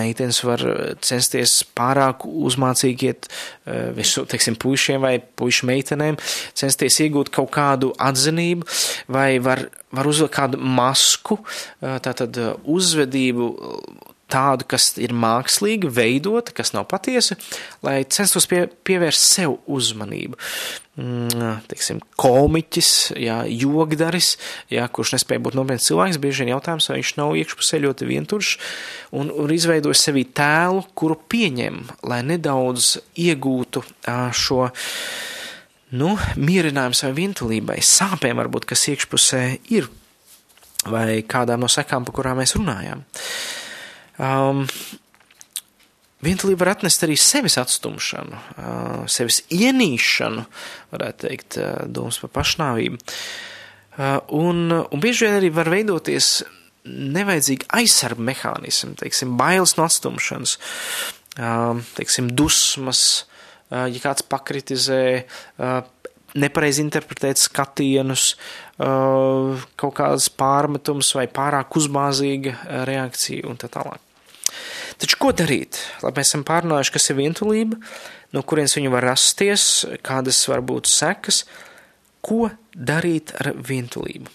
meitenes 0.00 0.42
var 0.42 0.64
censties 1.06 1.60
pārāk 1.76 2.26
uzmācīgi 2.26 3.10
iet 3.12 3.30
visu, 3.94 4.26
teiksim, 4.26 4.58
puišiem 4.58 5.06
vai 5.06 5.16
puišu 5.20 5.70
meitenēm, 5.70 6.18
censties 6.58 6.98
iegūt 7.04 7.30
kaut 7.34 7.52
kādu 7.54 7.94
atzinību, 7.94 8.66
vai 9.12 9.36
var, 9.44 9.68
var 9.94 10.10
uzvilkt 10.10 10.34
kādu 10.34 10.58
masku, 10.58 11.38
tātad 11.78 12.42
uzvedību 12.66 13.52
tādu, 14.30 14.66
kas 14.70 14.92
ir 15.00 15.14
mākslīgi 15.16 15.90
veidota, 15.92 16.54
kas 16.56 16.74
nav 16.76 16.86
patiesa, 16.90 17.36
lai 17.86 18.00
censtos 18.08 18.46
pie, 18.50 18.64
pievērst 18.86 19.26
sev 19.34 19.58
uzmanību. 19.70 20.38
Mm, 21.00 21.60
teiksim, 21.70 22.00
komiķis, 22.20 22.90
jā, 23.22 23.38
jogdaris, 23.48 24.34
jā, 24.72 24.84
kurš 24.92 25.14
nespēja 25.14 25.40
būt 25.46 25.54
nopietns 25.56 25.86
cilvēks, 25.88 26.18
bieži 26.20 26.44
vien 26.44 26.50
jautājums, 26.52 26.88
vai 26.90 26.98
viņš 26.98 27.12
nav 27.16 27.36
iekšpusē 27.40 27.80
ļoti 27.86 28.08
vientuļš 28.10 28.50
un, 29.16 29.30
un 29.30 29.54
izveidojas 29.54 30.02
sevī 30.08 30.26
tēlu, 30.36 30.82
kuru 30.98 31.16
pieņem, 31.30 31.78
lai 32.10 32.20
nedaudz 32.26 32.98
iegūtu 33.22 33.84
šo, 34.36 34.66
nu, 36.02 36.10
mierinājumu 36.36 36.98
savai 36.98 37.16
vientulībai, 37.22 37.78
sāpēm 37.86 38.42
varbūt, 38.42 38.68
kas 38.74 38.84
iekšpusē 38.92 39.44
ir, 39.72 39.88
vai 40.90 41.22
kādām 41.22 41.64
no 41.64 41.70
sekām, 41.70 42.04
par 42.04 42.18
kurām 42.18 42.42
mēs 42.42 42.58
runājām. 42.58 43.06
Uh, 43.06 43.50
Um, 44.20 44.66
Vientulība 46.20 46.66
var 46.66 46.74
atnest 46.74 47.00
arī 47.06 47.14
sevis 47.16 47.56
atstumšanu, 47.56 48.36
uh, 48.36 49.04
sevis 49.08 49.38
ienīšanu, 49.56 50.42
varētu 50.92 51.24
teikt, 51.24 51.56
uh, 51.56 51.86
domas 51.88 52.18
par 52.20 52.34
pašnāvību. 52.34 53.00
Uh, 53.00 54.18
un, 54.36 54.66
un 54.84 55.00
bieži 55.00 55.24
vien 55.24 55.38
arī 55.38 55.48
var 55.56 55.70
veidoties 55.72 56.42
nevajadzīgi 56.90 57.70
aizsargu 57.76 58.24
mehānismi, 58.28 58.98
teiksim, 59.00 59.32
bailes 59.40 59.74
no 59.76 59.84
atstumšanas, 59.84 60.54
teiksim, 61.94 62.30
dusmas, 62.34 63.02
ja 63.68 64.00
kāds 64.00 64.24
pakritizē, 64.24 65.02
nepareizi 66.40 66.80
interpretēt 66.82 67.38
skatienus, 67.38 68.30
kaut 68.80 69.96
kādas 70.00 70.30
pārmetums 70.32 71.12
vai 71.18 71.28
pārāk 71.28 71.76
uzbāzīga 71.76 72.56
uh, 72.56 72.80
reakcija 72.88 73.44
un 73.52 73.60
tā 73.60 73.68
tālāk. 73.72 74.00
Taču 75.00 75.16
ko 75.20 75.30
darīt? 75.32 75.78
Labi, 76.04 76.20
mēs 76.20 76.32
esam 76.32 76.44
pārnājuši, 76.48 76.92
kas 76.92 77.10
ir 77.10 77.18
vientulība, 77.22 77.78
no 78.36 78.42
kurienes 78.44 78.76
viņa 78.76 78.92
var 78.92 79.06
rasties, 79.08 79.64
kādas 80.04 80.42
var 80.50 80.60
būt 80.66 80.90
sekas, 80.92 81.44
ko 82.20 82.50
darīt 82.76 83.32
ar 83.40 83.54
vientulību. 83.56 84.28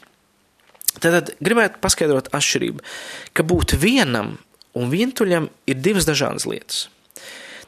Tad 1.03 1.35
gribētu 1.43 1.81
paskaidrot 1.83 2.31
atšķirību, 2.33 2.81
ka 3.35 3.45
būt 3.45 3.75
vienam 3.77 4.37
un 4.75 4.91
vientuļam 4.91 5.49
ir 5.69 5.81
divas 5.83 6.07
dažādas 6.07 6.47
lietas. 6.49 6.85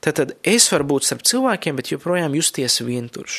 Tātad 0.04 0.36
es 0.48 0.68
varu 0.72 0.88
būt 0.94 1.08
starp 1.08 1.26
cilvēkiem, 1.28 1.78
bet 1.78 1.92
joprojām 1.92 2.36
justies 2.38 2.80
vientuļš. 2.86 3.38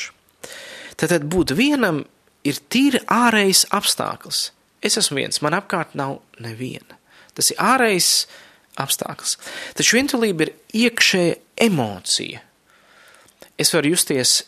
Tātad 0.99 1.27
būt 1.31 1.55
vienam 1.59 2.03
ir 2.47 2.59
tīri 2.71 3.01
ārējs 3.11 3.66
apstākļus. 3.75 4.42
Es 4.85 4.99
esmu 5.01 5.21
viens, 5.21 5.40
man 5.42 5.57
apkārt 5.59 5.97
nav 5.99 6.18
neviena. 6.42 6.99
Tas 7.35 7.53
ir 7.53 7.61
ārējs 7.62 8.27
apstākļus. 8.81 9.37
Taču 9.79 9.99
vientulība 9.99 10.47
ir 10.47 10.55
iekšēja 10.87 11.38
emocija. 11.69 12.43
Es 13.59 13.75
varu 13.75 13.95
justies 13.95 14.43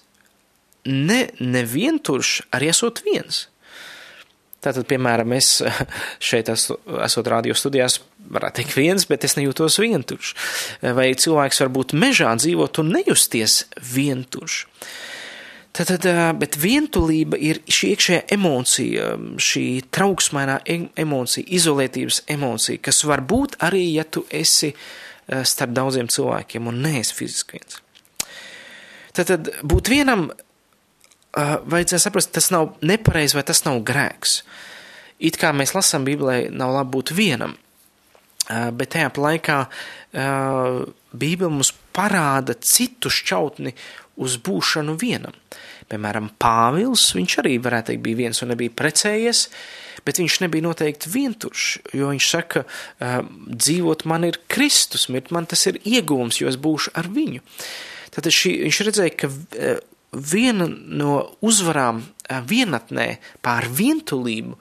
ne, 0.87 1.25
nevienturš, 1.40 2.37
arī 2.55 2.71
esot 2.73 3.03
viens. 3.07 3.47
Tātad, 4.61 4.85
piemēram, 4.90 5.33
es 5.38 5.55
šeit 6.31 6.51
esmu, 6.53 6.77
esot 7.07 7.29
radio 7.33 7.57
studijās, 7.57 8.01
varētu 8.31 8.61
teikt 8.61 8.77
viens, 8.77 9.07
bet 9.09 9.25
es 9.25 9.38
nejūtos 9.38 9.81
vientuļš. 9.81 10.35
Vai 10.97 11.11
cilvēks 11.16 11.62
var 11.64 11.73
būt 11.77 11.97
mežā 11.97 12.35
dzīvot 12.37 12.83
un 12.83 12.93
nejusties 12.99 13.62
vientuļš. 13.95 14.59
Tātad, 15.70 16.02
bet 16.40 16.56
vientulība 16.59 17.38
ir 17.38 17.61
šī 17.70 17.92
iekšējā 17.94 18.22
emocija, 18.35 19.12
šī 19.38 19.64
trauksmainā 19.94 20.56
emocija, 20.98 21.46
izolētības 21.46 22.24
emocija, 22.35 22.83
kas 22.83 23.04
var 23.06 23.22
būt 23.22 23.54
arī, 23.62 23.85
ja 23.94 24.02
tu 24.02 24.24
esi 24.35 24.72
starp 25.46 25.76
daudziem 25.76 26.11
cilvēkiem 26.11 26.66
un 26.66 26.83
neesi 26.83 27.14
fiziski 27.14 27.61
viens. 27.61 27.78
Tātad 29.14 29.52
būt 29.62 29.92
vienam, 29.92 30.26
vajadzēja 31.37 32.02
saprast, 32.02 32.33
tas 32.35 32.50
nav 32.50 32.74
nepareizi 32.83 33.38
vai 33.38 33.46
tas 33.46 33.62
nav 33.62 33.78
grēks. 33.87 34.40
It 35.22 35.38
kā 35.38 35.52
mēs 35.54 35.76
lasām 35.76 36.02
Bībelē, 36.09 36.48
nav 36.50 36.74
labi 36.80 36.96
būt 36.96 37.14
vienam, 37.14 37.54
bet 38.50 38.96
tajā 38.96 39.14
laikā 39.22 39.61
Bībele 41.11 41.54
mums 41.54 41.70
parāda 41.94 42.59
citu 42.59 43.11
šķautni 43.12 43.74
uz 44.20 44.37
būšanu 44.44 44.96
vienam. 45.00 45.37
Piemēram, 45.90 46.30
Pāvils, 46.40 47.09
viņš 47.16 47.37
arī 47.42 47.56
varētu 47.62 47.90
teikt, 47.90 48.02
bija 48.04 48.20
viens 48.24 48.42
un 48.44 48.52
nebija 48.52 48.74
precējies, 48.78 49.46
bet 50.06 50.20
viņš 50.20 50.37
nebija 50.44 50.66
noteikti 50.68 51.11
vientuļš, 51.12 51.64
jo 51.98 52.11
viņš 52.12 52.28
saka, 52.30 52.64
dzīvot 53.00 54.04
man 54.11 54.28
ir 54.28 54.38
Kristus, 54.50 55.09
mirt 55.12 55.33
man 55.35 55.48
tas 55.50 55.66
ir 55.70 55.80
iegūms, 55.83 56.40
jo 56.42 56.50
es 56.50 56.61
būšu 56.61 56.94
ar 57.00 57.11
viņu. 57.11 57.42
Tātad 58.14 58.35
šī, 58.35 58.54
viņš 58.66 58.83
redzēja, 58.88 59.16
ka 59.18 59.33
viena 60.11 60.66
no 60.70 61.16
uzvarām 61.46 62.04
vienatnē 62.50 63.09
pār 63.44 63.68
vientulību 63.70 64.56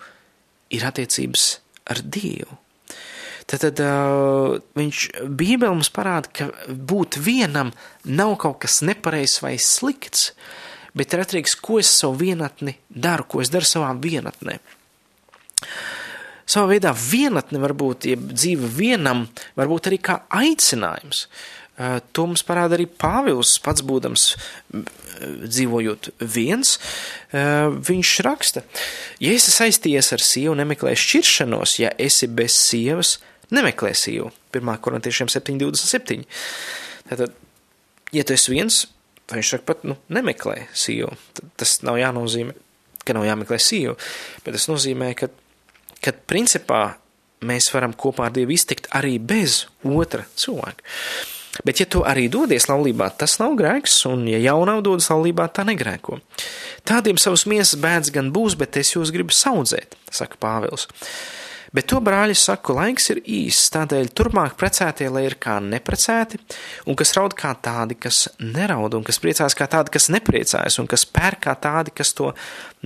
ir 0.75 0.85
attiecības 0.89 1.45
ar 1.89 2.01
Dievu. 2.05 2.57
Tad, 3.49 3.63
tad 3.63 3.79
uh, 3.81 4.59
viņš 4.77 5.05
Bībelē 5.25 5.71
mums 5.73 5.89
parāda, 5.93 6.29
ka 6.29 6.49
būt 6.69 7.17
vienam 7.25 7.71
nav 8.05 8.35
kaut 8.41 8.59
kas 8.65 8.79
nepareizs 8.85 9.39
vai 9.41 9.55
slikts, 9.57 10.31
bet 10.93 11.15
ir 11.15 11.23
atkarīgs, 11.23 11.55
ko 11.57 11.79
es 11.81 11.89
savu 11.89 12.19
vienatni 12.21 12.75
daru, 12.89 13.25
ko 13.25 13.41
es 13.41 13.49
daru 13.53 13.65
savā 13.65 13.89
vienatnē. 13.97 14.59
Savā 16.49 16.75
veidā 16.75 16.93
vienatne 16.93 17.61
var 17.61 17.73
būt, 17.77 18.11
ja 18.11 18.19
dzīve 18.19 18.69
vienam, 18.77 19.25
var 19.57 19.69
būt 19.71 19.89
arī 19.89 20.01
kā 20.01 20.21
aicinājums. 20.29 21.25
Uh, 21.79 21.97
to 22.13 22.27
mums 22.29 22.45
parāda 22.45 22.77
arī 22.77 22.85
Pāvils, 23.01 23.55
pats 23.63 23.81
būdams 23.85 24.25
dzīvojot 25.19 26.11
viens, 26.31 26.77
viņš 27.31 28.11
raksta, 28.23 28.63
ja 29.19 29.33
esi 29.35 29.51
saistījies 29.51 30.13
ar 30.15 30.23
sievu, 30.23 30.55
nemeklē 30.59 30.93
šķiršanos, 30.95 31.73
ja 31.81 31.91
esi 31.99 32.29
bez 32.31 32.55
sievas, 32.55 33.17
nemeklē 33.55 33.93
sīvu. 33.97 34.29
1. 34.55 34.71
korintiešiem 34.85 35.29
7,27. 35.31 36.25
Tātad, 37.09 37.35
ja 38.15 38.25
tu 38.25 38.35
esi 38.35 38.53
viens, 38.53 38.81
tad 39.25 39.39
viņš 39.39 39.53
saka, 39.55 39.67
pat 39.71 39.85
nu, 39.87 39.97
nemeklē 40.13 40.67
sīvu. 40.73 41.11
Tas 41.59 41.79
nav 41.85 41.99
jānozīmē, 42.01 42.55
ka 43.05 43.17
nav 43.17 43.27
jāmeklē 43.29 43.59
sīvu, 43.61 43.97
bet 44.45 44.57
tas 44.57 44.69
nozīmē, 44.71 45.13
ka, 45.17 45.31
ka 46.03 46.13
principā 46.29 46.83
mēs 47.45 47.71
varam 47.73 47.93
kopā 47.95 48.27
ar 48.27 48.35
Dievu 48.35 48.55
iztikt 48.55 48.89
arī 48.95 49.17
bez 49.21 49.63
otra 49.87 50.25
cilvēka. 50.39 50.85
Bet, 51.65 51.81
ja 51.81 51.87
tu 51.89 52.03
arī 52.07 52.27
dodies 52.31 52.69
laulībā, 52.69 53.09
tas 53.19 53.35
nav 53.41 53.57
grēks, 53.59 53.97
un, 54.07 54.23
ja 54.29 54.37
jau 54.39 54.61
nav 54.69 54.83
dodas 54.85 55.09
laulībā, 55.11 55.49
tā 55.51 55.65
negrēko. 55.67 56.19
Tādiem 56.87 57.19
savus 57.19 57.43
miesas 57.49 57.79
bēdz 57.81 58.13
gan 58.15 58.29
būs, 58.35 58.55
bet 58.59 58.77
es 58.79 58.93
jūs 58.93 59.11
gribu 59.11 59.35
saudzēt, 59.35 59.97
saka 60.13 60.39
Pāvils. 60.39 60.87
Bet 61.75 61.89
to 61.91 61.99
brāļi 62.01 62.33
saku, 62.37 62.73
laiks 62.77 63.11
ir 63.13 63.19
īss, 63.29 63.69
tādēļ 63.75 64.09
turpmāk 64.17 64.55
precētie, 64.57 65.09
lai 65.13 65.25
ir 65.27 65.35
kā 65.41 65.59
neprecēti, 65.61 66.39
un 66.89 66.97
kas 66.97 67.13
raud 67.17 67.35
kā 67.37 67.51
tādi, 67.61 67.97
kas 68.01 68.23
neraud, 68.41 68.97
un 68.97 69.05
kas 69.05 69.21
priecājas 69.21 69.57
kā 69.57 69.67
tādi, 69.69 69.93
kas 69.93 70.09
nepriecājas, 70.13 70.79
un 70.81 70.89
kas 70.89 71.05
pērk 71.05 71.45
kā 71.45 71.53
tādi, 71.61 71.93
kas 71.93 72.15
to 72.17 72.31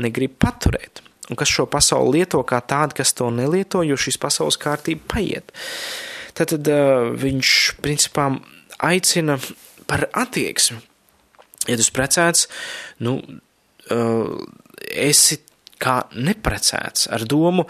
negrib 0.04 0.36
paturēt, 0.44 1.04
un 1.30 1.40
kas 1.40 1.54
šo 1.54 1.68
pasauli 1.72 2.20
lieto 2.20 2.44
kā 2.48 2.60
tādi, 2.60 3.00
kas 3.00 3.16
to 3.16 3.30
nelieto, 3.32 3.86
jo 3.88 3.96
šīs 4.00 4.20
pasaules 4.20 4.60
kārtība 4.60 5.08
paiet. 5.16 5.56
Tad, 6.34 6.52
tad 6.52 6.68
uh, 6.74 7.14
viņš 7.24 7.56
principā 7.84 8.28
aicina 8.84 9.38
par 9.88 10.10
attieksmi. 10.12 10.82
Ja 11.70 11.80
tu 11.80 11.86
precēts, 11.96 12.50
nu, 13.06 13.16
uh, 13.96 14.34
esi 14.92 15.40
kā 15.84 16.02
neprecēts 16.16 17.08
ar 17.14 17.24
domu, 17.30 17.68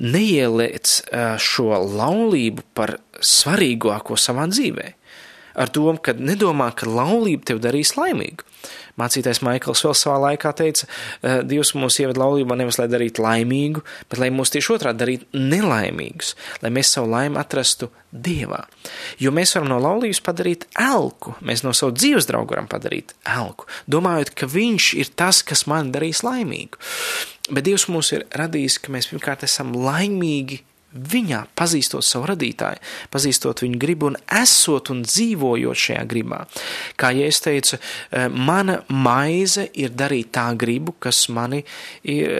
neieliec 0.00 1.00
šo 1.42 1.70
laulību 1.84 2.66
par 2.74 2.98
svarīgāko 3.20 4.18
savā 4.20 4.48
dzīvē. 4.50 4.92
Ar 5.54 5.70
domu, 5.70 6.00
ka 6.02 6.16
nedomā, 6.18 6.72
ka 6.74 6.88
laulība 6.90 7.52
tev 7.52 7.60
darīs 7.62 7.94
laimīgu. 7.94 8.42
Mācītais 8.98 9.40
Maikls 9.42 9.82
vēl 9.84 9.94
savā 9.98 10.16
laikā 10.22 10.50
teica, 10.54 10.86
Dievs 11.46 11.72
mūs 11.78 11.98
ieved 12.02 12.18
laulībā 12.18 12.56
nevis 12.58 12.78
lai 12.78 12.86
darītu 12.90 13.22
laimīgu, 13.22 13.82
bet 14.10 14.20
lai 14.22 14.30
mūs 14.34 14.54
tieši 14.54 14.72
otrādi 14.76 15.02
darītu 15.02 15.42
nelaimīgus, 15.50 16.34
lai 16.62 16.70
mēs 16.74 16.92
savu 16.94 17.10
laimi 17.10 17.38
atrastu 17.42 17.90
Dievā. 18.14 18.62
Jo 19.22 19.34
mēs 19.34 19.56
varam 19.56 19.72
no 19.72 19.80
laulības 19.82 20.22
padarīt 20.26 20.68
elku, 20.78 21.34
mēs 21.42 21.64
no 21.66 21.74
savu 21.74 21.94
dzīves 21.98 22.30
draugu 22.30 22.54
varam 22.54 22.70
padarīt 22.70 23.16
elku, 23.34 23.66
domājot, 23.90 24.30
ka 24.38 24.50
viņš 24.50 24.90
ir 25.02 25.10
tas, 25.18 25.42
kas 25.46 25.66
man 25.70 25.90
darīs 25.94 26.22
laimīgu. 26.26 26.78
Bet 27.50 27.66
Dievs 27.66 27.90
mūs 27.92 28.14
ir 28.16 28.24
radījis, 28.32 28.78
ka 28.80 28.92
mēs 28.94 29.10
pirmkārt 29.10 29.44
esam 29.44 29.74
laimīgi 29.76 30.62
viņā, 30.94 31.40
pazīstot 31.58 32.06
savu 32.06 32.28
radītāju, 32.30 32.80
pazīstot 33.12 33.64
viņu 33.64 33.78
gribu 33.82 34.08
un 34.12 34.16
esot 34.40 34.92
un 34.94 35.02
dzīvojot 35.04 35.80
šajā 35.84 36.04
gribā. 36.10 36.44
Kā 37.00 37.10
ja 37.16 37.26
es 37.26 37.42
teicu, 37.44 37.76
eh, 37.76 38.28
mana 38.28 38.80
maize 38.88 39.68
ir 39.74 39.90
darīt 39.90 40.30
tā 40.30 40.46
gribu, 40.56 40.94
kas 40.98 41.28
mani 41.28 41.64
ir, 42.02 42.30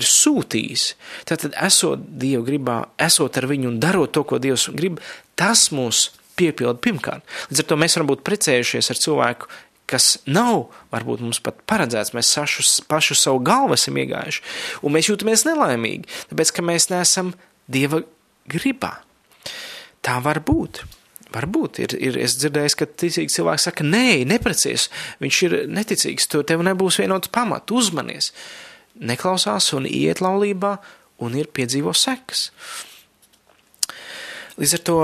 ir 0.00 0.02
sūtījis. 0.02 0.94
Tātad, 1.26 1.54
esot 1.60 2.00
Dieva 2.00 2.42
gribā, 2.42 2.78
esot 2.98 3.36
ar 3.36 3.46
viņu 3.46 3.68
un 3.68 3.78
darot 3.80 4.12
to, 4.12 4.24
ko 4.24 4.38
Dievs 4.38 4.70
grib, 4.74 4.98
tas 5.36 5.68
mūs 5.68 6.10
piepilda 6.36 6.80
pirmkārt. 6.80 7.22
Līdz 7.50 7.60
ar 7.60 7.66
to 7.68 7.76
mēs 7.76 7.96
varam 7.96 8.08
būt 8.14 8.24
precējušies 8.24 8.90
ar 8.90 8.96
cilvēku, 8.96 9.50
kas 9.90 10.14
nav, 10.30 10.68
varbūt 10.92 11.24
mums 11.24 11.42
pat 11.44 11.58
paredzēts, 11.70 12.14
mēs 12.16 12.30
sašu, 12.36 12.64
pašu 12.90 13.16
savu 13.18 13.42
galvu 13.46 13.76
esam 13.76 13.98
iegājuši, 14.00 14.44
un 14.86 14.94
mēs 14.94 15.10
jūtamies 15.10 15.46
nelaimīgi, 15.48 16.08
tāpēc, 16.30 16.54
ka 16.56 16.66
mēs 16.66 16.90
neesam 16.92 17.34
Dieva 17.70 18.00
gribā. 18.50 18.96
Tā 20.02 20.16
var 20.24 20.40
būt. 20.42 20.82
Varbūt 21.30 21.78
ir, 21.84 21.94
ir 22.02 22.16
es 22.18 22.34
dzirdēju, 22.40 22.72
ka 22.80 22.88
ticīgs 22.98 23.36
cilvēks 23.38 23.68
saka, 23.68 23.86
nē, 23.86 24.24
neprecies, 24.26 24.88
viņš 25.22 25.42
ir 25.46 25.54
neticīgs, 25.70 26.26
to 26.32 26.42
tev 26.46 26.64
nebūs 26.66 26.98
vienots 26.98 27.30
pamats, 27.30 27.70
uzmanies. 27.70 28.32
Neklausās 28.98 29.70
un 29.76 29.86
iet 29.86 30.18
laulībā 30.24 30.74
un 31.22 31.36
ir 31.38 31.52
piedzīvo 31.54 31.94
sekas. 31.94 32.48
Līdz 34.58 34.74
ar 34.76 34.82
to 34.88 34.98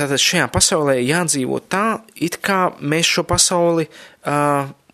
tātad 0.00 0.20
šajā 0.22 0.48
pasaulē 0.52 0.98
jādzīvo 1.02 1.60
tā, 1.70 2.00
it 2.16 2.40
kā 2.44 2.70
mēs 2.80 3.14
šo 3.16 3.24
pasauli 3.28 3.86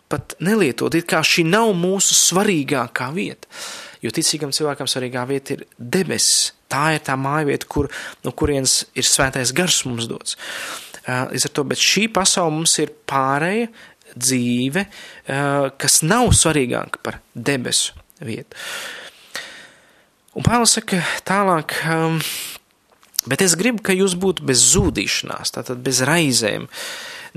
pat 0.07 0.37
nelietot, 0.43 0.95
it 0.95 1.07
kā 1.09 1.23
šī 1.25 1.45
nav 1.47 1.73
mūsu 1.77 2.15
svarīgākā 2.15 3.09
vieta. 3.15 3.49
Jo 4.03 4.11
ticīgam 4.13 4.53
cilvēkam 4.53 4.87
svarīgā 4.89 5.25
vieta 5.27 5.55
ir 5.55 5.65
debesis. 5.77 6.53
Tā 6.67 6.97
ir 6.97 7.03
tā 7.03 7.15
māja 7.19 7.47
vieta, 7.47 7.67
kur, 7.71 7.87
no 8.27 8.33
kurienes 8.35 8.81
ir 8.97 9.07
svētais 9.07 9.53
gars 9.55 9.79
mums 9.87 10.07
dots. 10.09 10.35
Līdz 11.07 11.47
ar 11.47 11.53
to, 11.55 11.63
bet 11.71 11.79
šī 11.79 12.09
pasaule 12.11 12.51
mums 12.57 12.75
ir 12.83 12.91
pārēja 13.07 13.69
dzīve, 14.17 14.83
kas 15.79 16.01
nav 16.03 16.33
svarīgāka 16.35 17.01
par 17.03 17.21
debesu 17.33 17.95
vietu. 18.19 18.59
Un 20.37 20.45
Pāvils 20.45 20.75
saka 20.77 20.99
tālāk, 21.25 21.73
bet 23.29 23.43
es 23.45 23.55
gribu, 23.59 23.83
ka 23.85 23.95
jūs 23.95 24.17
būtu 24.19 24.45
bez 24.47 24.63
zūdīšanās, 24.73 25.53
tātad 25.55 25.81
bez 25.85 26.01
raizēm. 26.07 26.67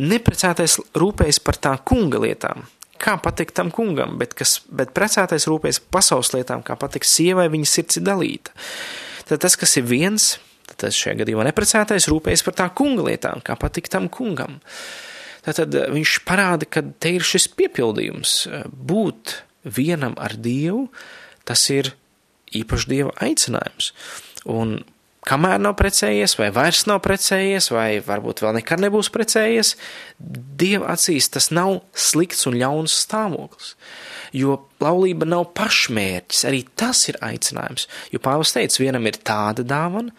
Neprecētais 0.01 0.79
rūpējas 0.97 1.41
par 1.45 1.59
tā 1.61 1.75
kunga 1.87 2.23
lietām, 2.23 2.65
kā 3.01 3.17
patikt 3.23 3.57
tam 3.59 3.73
kungam, 3.75 4.17
bet, 4.21 4.35
kas, 4.39 4.61
bet 4.69 4.95
precētais 4.97 5.49
rūpējas 5.51 5.83
pasaules 5.93 6.33
lietām, 6.37 6.65
kā 6.65 6.77
patikt 6.81 7.09
sievai, 7.11 7.49
viņa 7.53 7.69
sirds 7.69 8.01
ir 8.01 8.07
dalīta. 8.07 8.55
Tad 9.29 9.45
tas, 9.45 9.57
kas 9.59 9.77
ir 9.81 9.87
viens, 9.89 10.33
tad 10.71 10.95
šajā 10.97 11.21
gadījumā 11.23 11.47
neprecētais 11.49 12.09
rūpējas 12.11 12.45
par 12.47 12.57
tā 12.59 12.69
kunga 12.77 13.07
lietām, 13.11 13.45
kā 13.45 13.57
patikt 13.61 13.93
tam 13.95 14.09
kungam. 14.13 14.61
Tātad 15.45 15.73
viņš 15.95 16.19
parāda, 16.29 16.69
ka 16.69 16.83
te 17.01 17.15
ir 17.17 17.25
šis 17.25 17.49
piepildījums. 17.57 18.35
Būt 18.69 19.39
vienam 19.65 20.17
ar 20.21 20.37
Dievu, 20.37 20.89
tas 21.49 21.63
ir 21.73 21.95
īpaši 22.57 22.91
Dieva 22.91 23.15
aicinājums. 23.25 23.93
Un 24.51 24.81
kamēr 25.29 25.61
nav 25.61 25.77
precējies, 25.79 26.37
vai 26.41 26.49
vairs 26.55 26.87
nav 26.89 27.01
precējies, 27.05 27.71
vai 27.75 27.89
varbūt 28.05 28.43
vēl 28.45 28.57
nekad 28.61 28.83
nebūs 28.85 29.13
precējies, 29.15 29.75
Dieva 30.61 30.91
acīs 30.95 31.31
tas 31.33 31.49
nav 31.55 31.81
slikts 31.97 32.47
un 32.49 32.59
ļauns 32.61 32.97
stāvoklis. 33.07 33.75
Jo 34.37 34.59
laulība 34.83 35.29
nav 35.29 35.49
pašmērķis, 35.57 36.45
arī 36.49 36.63
tas 36.79 37.03
ir 37.11 37.19
aicinājums. 37.25 37.89
Jo 38.13 38.21
Pāvils 38.23 38.53
teica, 38.55 38.83
vienam 38.83 39.09
ir 39.09 39.19
tāda 39.25 39.65
dāvana, 39.67 40.13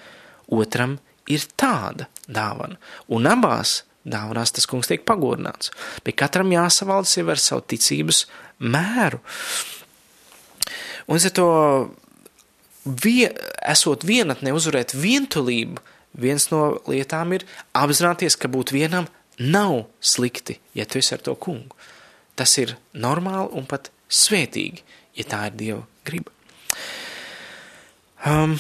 otram 0.52 0.98
ir 1.32 1.46
tāda 1.60 2.10
dāvana. 2.28 2.80
Un 3.14 3.30
abās 3.30 3.82
dāvanās 4.02 4.56
tas 4.56 4.68
kungs 4.70 4.90
tiek 4.90 5.06
pagodināts. 5.08 5.72
Bet 6.06 6.18
katram 6.20 6.52
jāsavalda 6.54 7.10
sev 7.10 7.30
ar 7.32 7.42
savu 7.42 7.64
ticības 7.70 8.26
mēru. 8.60 9.22
Un 11.12 11.22
ar 11.22 11.34
to 11.36 11.48
vie, 12.86 13.30
esot 13.68 14.06
vienatnē, 14.08 14.54
uzvarēt 14.56 14.96
vientulību, 14.98 15.82
viens 16.22 16.50
no 16.52 16.82
lietām 16.90 17.34
ir 17.38 17.46
apzināties, 17.78 18.38
ka 18.40 18.52
būt 18.52 18.74
vienam 18.76 19.08
nav 19.42 19.86
slikti, 20.02 20.60
ja 20.78 20.86
tu 20.86 21.00
esi 21.02 21.16
ar 21.16 21.24
to 21.26 21.36
kungu. 21.36 21.78
Tas 22.36 22.54
ir 22.62 22.76
normāli 22.94 23.52
un 23.58 23.68
pat 23.70 23.92
svētīgi, 24.12 24.84
ja 25.18 25.28
tā 25.28 25.46
ir 25.50 25.58
Dieva 25.60 25.84
griba. 26.08 26.34
Um, 28.26 28.58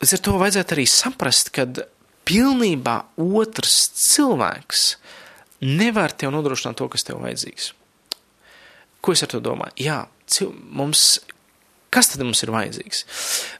līdz 0.00 0.14
ar 0.16 0.24
to 0.24 0.36
vajadzētu 0.40 0.76
arī 0.76 0.86
saprast, 0.88 1.52
ka 1.52 1.66
pilnībā 2.28 2.96
otrs 3.20 3.76
cilvēks 3.96 4.84
nevar 5.64 6.14
tev 6.16 6.32
nodrošināt 6.34 6.78
to, 6.78 6.88
kas 6.92 7.04
tev 7.08 7.20
vajadzīgs. 7.24 7.72
Ko 9.04 9.14
es 9.14 9.22
ar 9.24 9.30
to 9.32 9.40
domāju? 9.42 9.76
Jā, 9.80 9.98
mums 10.48 11.18
Kas 11.94 12.10
tad 12.12 12.20
mums 12.20 12.42
ir 12.44 12.52
vajadzīgs? 12.52 13.04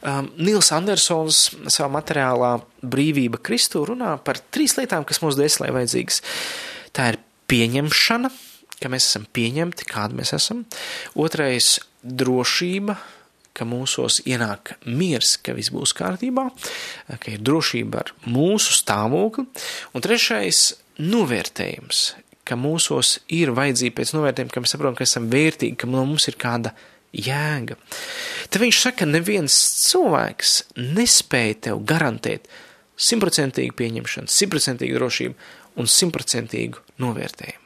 Um, 0.05 0.29
Nils 0.37 0.69
Andersons 0.77 1.47
savā 1.73 1.89
materiālā 1.97 2.59
Brīvība 2.85 3.41
Kristū 3.41 3.87
runā 3.89 4.17
par 4.25 4.41
trīs 4.53 4.77
lietām, 4.77 5.07
kas 5.09 5.23
mums 5.25 5.39
dēslē 5.39 5.71
vajadzīgas. 5.73 6.21
Tā 6.93 7.13
ir 7.15 7.21
pieņemšana, 7.49 8.31
ka 8.83 8.91
mēs 8.93 9.09
esam 9.09 9.25
pieņemti, 9.35 9.87
kādi 9.89 10.19
mēs 10.21 10.35
esam. 10.37 10.67
Otrais- 11.17 11.79
drošība, 12.21 12.99
ka 13.55 13.67
mūsos 13.67 14.21
ienāk 14.29 14.77
miers, 14.87 15.37
ka 15.43 15.55
viss 15.57 15.73
būs 15.75 15.95
kārtībā, 15.99 16.47
ka 17.09 17.33
ir 17.33 17.43
drošība 17.43 18.05
ar 18.05 18.13
mūsu 18.27 18.77
stāvokli. 18.77 19.47
Un 19.95 20.05
trešais- 20.05 20.75
novērtējums, 21.13 22.13
ka 22.45 22.55
mūsos 22.55 23.19
ir 23.29 23.49
vajadzība 23.57 23.99
pēc 23.99 24.15
novērtējuma, 24.15 24.53
ka 24.53 24.61
mēs 24.61 24.77
saprotam, 24.77 24.97
ka 24.97 25.05
esam 25.05 25.31
vērtīgi, 25.31 25.79
ka 25.79 25.87
no 25.87 26.05
mums 26.05 26.29
ir 26.29 26.35
kāda 26.35 26.73
jēga. 27.13 27.77
Te 28.51 28.61
viņš 28.61 28.81
saka, 28.83 29.09
neviens 29.09 29.55
cilvēks 29.89 30.55
nespēja 30.77 31.61
tev 31.69 31.83
garantēt 31.89 32.49
simtprocentīgu 32.99 33.77
pieņemšanu, 33.79 34.31
simtprocentīgu 34.33 34.99
drošību 34.99 35.35
un 35.79 35.91
simtprocentīgu 35.91 36.83
novērtējumu. 37.03 37.65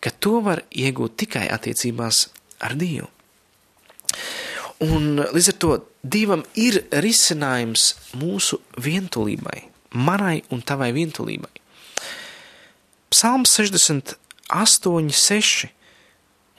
Ka 0.00 0.12
to 0.20 0.40
var 0.44 0.64
iegūt 0.68 1.16
tikai 1.24 1.46
attiecībās 1.52 2.26
ar 2.64 2.76
Dievu. 2.80 3.08
Un 4.84 5.20
līdz 5.22 5.50
ar 5.52 5.58
to 5.62 5.76
Dievam 6.04 6.42
ir 6.60 6.82
risinājums 7.00 7.94
mūsu 8.20 8.58
vientulībai, 8.76 9.62
manai 9.96 10.42
un 10.52 10.60
tavai 10.66 10.90
vientulībai. 10.96 11.52
Psalms 13.14 13.54
68, 13.56 15.14
6 15.14 15.70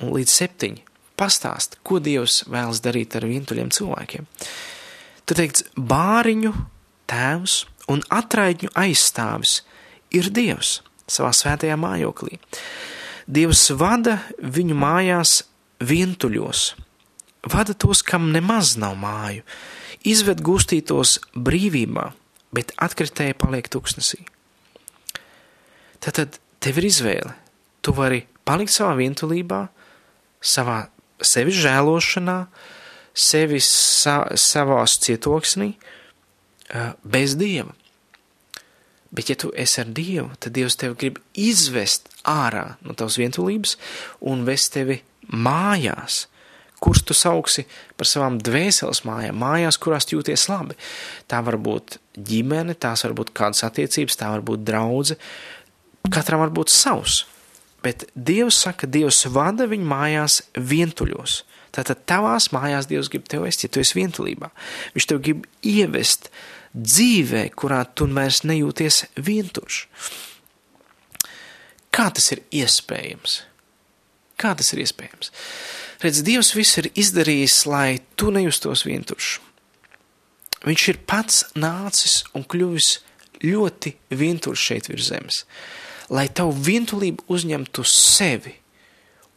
un 0.01 0.13
līdz 0.15 0.31
7 0.31 0.84
pastāst, 1.19 1.79
ko 1.83 1.99
Dievs 2.03 2.43
vēlas 2.51 2.81
darīt 2.83 3.15
ar 3.17 3.27
vientuļiem 3.29 3.71
cilvēkiem. 3.73 4.27
Tur 5.25 5.39
teikts, 5.39 5.65
bāriņu 5.75 6.53
tēvs 7.09 7.63
un 7.91 8.03
atraidņu 8.13 8.71
aizstāvis 8.77 9.59
ir 10.13 10.29
Dievs 10.33 10.79
savā 11.09 11.31
svētajā 11.35 11.77
mājoklī. 11.79 12.39
Dievs 13.25 13.67
vada 13.77 14.19
viņu 14.37 14.77
mājās 14.77 15.39
vientuļos, 15.81 16.75
vada 17.51 17.73
tos, 17.73 18.03
kam 18.05 18.29
nemaz 18.33 18.75
nav 18.81 18.95
māju, 19.01 19.45
izved 20.05 20.41
gustītos 20.45 21.17
brīvībā, 21.33 22.11
bet 22.53 22.73
atkritēji 22.77 23.37
paliek 23.41 23.69
tuksnesī. 23.73 24.21
Tātad 26.05 26.37
tev 26.61 26.79
ir 26.81 26.89
izvēle. 26.91 27.33
Tu 27.81 27.93
vari 27.97 28.23
palikt 28.45 28.73
savā 28.73 28.93
vientulībā, 28.99 29.65
savā 30.41 30.85
sevis 31.23 31.59
žēlošanā, 31.63 32.39
sevis 33.15 33.69
sa, 33.69 34.25
savās 34.35 34.97
cietoksnī, 35.03 35.73
bez 37.03 37.35
Dieva. 37.39 37.73
Bet, 39.15 39.29
ja 39.31 39.37
tu 39.39 39.51
esi 39.55 39.79
ar 39.79 39.91
Dievu, 39.95 40.33
tad 40.43 40.55
Dievs 40.57 40.75
tevi 40.75 40.97
grib 40.99 41.19
izvest 41.39 42.09
ārā 42.27 42.73
no 42.83 42.95
tavas 42.97 43.15
vientulības 43.21 43.77
un 44.27 44.43
vest 44.47 44.73
tevi 44.73 44.97
mājās, 45.31 46.25
kurus 46.83 47.05
tu 47.07 47.15
sauksi 47.15 47.63
par 47.95 48.09
savām 48.09 48.41
dvēseles 48.43 49.05
mājām, 49.07 49.37
mājās, 49.39 49.79
kurās 49.79 50.09
jūties 50.11 50.49
labi. 50.51 50.75
Tā 51.31 51.39
var 51.45 51.55
būt 51.55 51.99
ģimene, 52.17 52.75
tās 52.75 53.05
var 53.07 53.15
būt 53.15 53.31
kādas 53.37 53.63
attiecības, 53.63 54.19
tā 54.19 54.33
var 54.33 54.43
būt 54.43 54.65
draudze, 54.67 55.15
katram 56.11 56.43
var 56.43 56.51
būt 56.57 56.73
savs 56.73 57.23
bet 57.85 58.07
Dievs 58.15 58.57
saka, 58.65 58.89
Dievs 58.89 59.25
vada 59.29 59.67
viņu 59.69 59.85
mājās 59.89 60.41
vientuļos. 60.57 61.43
Tātad 61.75 62.05
tavās 62.09 62.49
mājās 62.55 62.87
Dievs 62.89 63.11
grib 63.11 63.27
tevi 63.29 63.45
vest, 63.45 63.65
ja 63.65 63.69
tu 63.69 63.81
esi 63.83 63.97
vientulībā. 63.99 64.49
Viņš 64.95 65.07
tev 65.11 65.21
grib 65.25 65.45
ievest 65.65 66.29
dzīvē, 66.75 67.49
kurā 67.55 67.83
tu 67.93 68.07
vairs 68.15 68.43
nejūties 68.47 69.03
vientuļš. 69.19 69.81
Kā 71.95 72.09
tas 72.11 72.31
ir 72.35 72.41
iespējams? 72.63 73.41
Kā 74.39 74.51
tas 74.57 74.73
ir 74.75 74.81
iespējams? 74.83 75.31
Redz, 76.03 76.23
Dievs 76.27 76.51
viss 76.57 76.81
ir 76.81 76.89
izdarījis, 76.91 77.61
lai 77.71 78.01
tu 78.19 78.33
nejustos 78.35 78.83
vientuļš. 78.87 79.29
Viņš 80.65 80.87
ir 80.91 81.03
pats 81.07 81.43
nācis 81.55 82.23
un 82.35 82.43
kļuvis 82.43 82.97
ļoti 83.45 83.93
vientuļš 84.15 84.69
šeit 84.71 84.89
virs 84.89 85.11
zemes 85.11 85.43
lai 86.09 86.27
tavu 86.29 86.53
vientulību 86.65 87.25
uzņemtu 87.31 87.85
sevi 87.89 88.53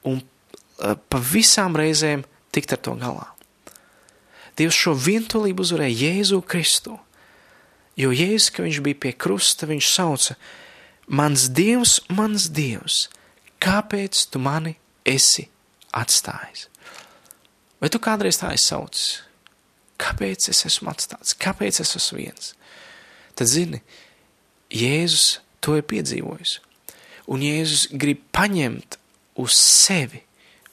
un 0.09 0.20
uh, 0.20 0.94
pa 0.96 1.20
visām 1.22 1.76
reizēm 1.78 2.24
tikt 2.54 2.74
ar 2.76 2.83
to 2.85 2.94
galā. 3.00 3.26
Dievs 4.59 4.76
šo 4.76 4.94
vientulību 4.98 5.62
uzvarēja 5.62 6.09
Jēzu 6.09 6.40
Kristu, 6.42 6.96
jo 7.98 8.11
Jēzus, 8.14 8.50
ka 8.54 8.64
viņš 8.66 8.81
bija 8.83 9.00
pie 9.04 9.12
krusta, 9.14 9.68
viņš 9.70 9.90
sauca, 9.92 10.35
mans 11.07 11.46
Dievs, 11.54 12.00
mans 12.11 12.48
Dievs, 12.54 13.07
kāpēc 13.62 14.26
tu 14.33 14.42
mani 14.42 14.74
esi 15.07 15.46
atstājis? 15.94 16.66
Vai 17.78 17.90
tu 17.94 18.00
kādreiz 18.02 18.40
tā 18.40 18.50
esi 18.57 18.72
saucis? 18.72 19.09
Kāpēc 19.98 20.50
es 20.50 20.64
esmu 20.66 20.92
atstāts? 20.92 21.35
Kāpēc 21.38 21.81
es 21.83 21.94
esmu 21.98 22.20
viens? 22.20 22.52
Tad 23.38 23.50
zini, 23.50 23.81
Jēzus 24.74 25.38
to 25.64 25.78
ir 25.78 25.86
piedzīvojis. 25.88 26.58
Un 27.28 27.44
Jēzus 27.44 27.88
grib 27.92 28.22
paņemt 28.32 28.96
uz 29.38 29.54
sevi 29.58 30.24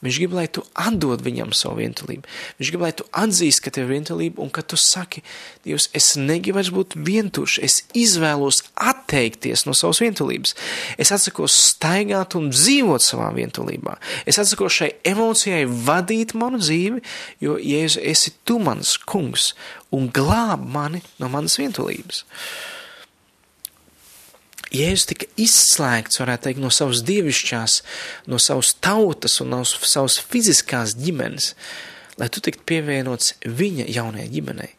Viņš 0.04 0.18
grib, 0.20 0.34
lai 0.36 0.44
tu 0.52 0.60
atdod 0.76 1.22
viņam 1.24 1.54
savu 1.56 1.80
vientulību. 1.80 2.28
Viņš 2.60 2.70
grib, 2.70 2.82
lai 2.84 2.92
tu 2.94 3.06
atzīst, 3.16 3.62
ka 3.64 3.72
tev 3.72 3.88
ir 3.88 3.96
vientulība 3.96 4.42
un 4.44 4.52
ka 4.52 4.60
tu 4.60 4.76
saki, 4.76 5.22
Dievs, 5.64 5.88
es 5.96 6.12
negribu 6.20 6.58
vairs 6.58 6.70
būt 6.74 6.98
vientušs, 7.08 7.56
es 7.64 7.78
izvēlos 7.96 8.60
atteikties 8.76 9.64
no 9.66 9.74
savas 9.74 10.02
vientulības. 10.04 10.52
Es 11.00 11.14
atsakos 11.16 11.56
staigāt 11.72 12.36
un 12.38 12.52
dzīvot 12.52 13.02
savā 13.02 13.32
vientulībā. 13.34 13.96
Es 14.28 14.38
atsakos 14.42 14.76
šai 14.76 14.92
emocijai 15.14 15.64
vadīt 15.64 16.36
manu 16.36 16.60
dzīvi, 16.60 17.02
jo, 17.42 17.56
Jēzu, 17.56 18.04
esi 18.04 18.36
tu 18.44 18.60
mans 18.62 18.98
kungs 19.08 19.54
un 19.96 20.10
glāb 20.12 20.62
mani 20.76 21.00
no 21.18 21.32
manas 21.32 21.56
vientulības. 21.58 22.26
Jēzus 24.74 25.06
tika 25.12 25.28
izslēgts, 25.38 26.18
varētu 26.18 26.48
teikt, 26.48 26.60
no 26.62 26.72
savas 26.74 27.04
dievišķās, 27.06 27.76
no 28.30 28.40
savas 28.42 28.72
tautas 28.82 29.38
un 29.44 29.52
no 29.54 29.60
savas 29.66 30.18
fiziskās 30.18 30.96
ģimenes, 30.98 31.52
lai 32.18 32.28
tu 32.32 32.42
tiktu 32.42 32.66
pievienots 32.66 33.36
viņa 33.46 33.86
jaunajai 33.94 34.32
ģimenei. 34.32 34.72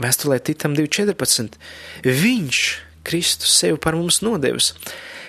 Vēstulē 0.00 0.40
Titam 0.42 0.74
2.14. 0.74 1.58
Viņš, 2.02 2.62
Kristus, 3.06 3.52
sevi 3.60 3.78
par 3.78 3.98
mums 3.98 4.22
nodevis, 4.24 4.72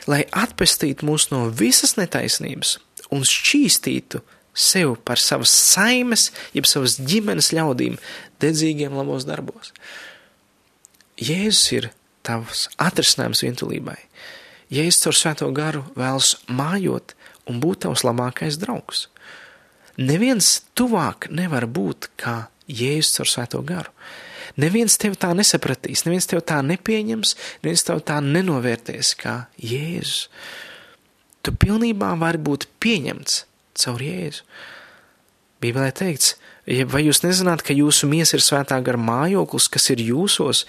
lai 0.09 0.23
atpestītu 0.31 1.05
mūs 1.05 1.27
no 1.33 1.45
visas 1.51 1.97
netaisnības 1.99 2.77
un 3.13 3.27
šķīstītu 3.27 4.23
sev 4.55 4.95
par 5.03 5.19
savas 5.19 5.51
saimes, 5.51 6.29
jeb 6.55 6.65
savas 6.69 6.95
ģimenes 7.03 7.51
ļaudīm 7.53 7.99
dedzīgiem 8.41 8.95
labos 8.95 9.27
darbos. 9.27 9.73
Jēzus 11.19 11.67
ir 11.75 11.91
tavs 12.25 12.67
atrisinājums 12.81 13.43
vientulībai. 13.45 13.97
Jēzus 14.73 15.03
caur 15.03 15.17
svēto 15.17 15.49
garu 15.55 15.83
vēlas 15.97 16.35
mājot 16.49 17.13
un 17.49 17.61
būt 17.61 17.85
tavs 17.85 18.03
labākais 18.07 18.57
draugs. 18.61 19.07
Neviens 20.01 20.63
tuvāk 20.75 21.29
nevar 21.31 21.67
būt 21.71 22.09
kā 22.19 22.47
Jēzus 22.67 23.19
caur 23.19 23.31
svēto 23.31 23.61
garu. 23.65 23.93
Neviens 24.61 24.95
tevi 25.01 25.17
tā 25.19 25.33
nesapratīs, 25.35 26.05
neviens 26.05 26.27
tevi 26.29 26.43
tā 26.47 26.61
nepieņems, 26.63 27.33
neviens 27.63 27.83
tevi 27.85 28.05
tā 28.07 28.21
nenovērtēs 28.23 29.11
kā 29.19 29.35
Jēzus. 29.59 30.29
Tu 31.45 31.53
pilnībā 31.61 32.13
vari 32.17 32.41
būt 32.41 32.67
pieņemts 32.81 33.43
caur 33.83 34.01
Jēzu. 34.01 34.45
Bībelē 35.61 35.91
teikts, 35.95 36.35
vai 36.65 37.03
jūs 37.05 37.21
nezināt, 37.21 37.61
ka 37.61 37.75
jūsu 37.77 38.07
miesa 38.09 38.37
ir 38.37 38.43
svētā 38.43 38.79
gara 38.85 38.97
mājoklis, 38.97 39.67
kas 39.69 39.89
ir 39.93 40.01
jūsos, 40.01 40.63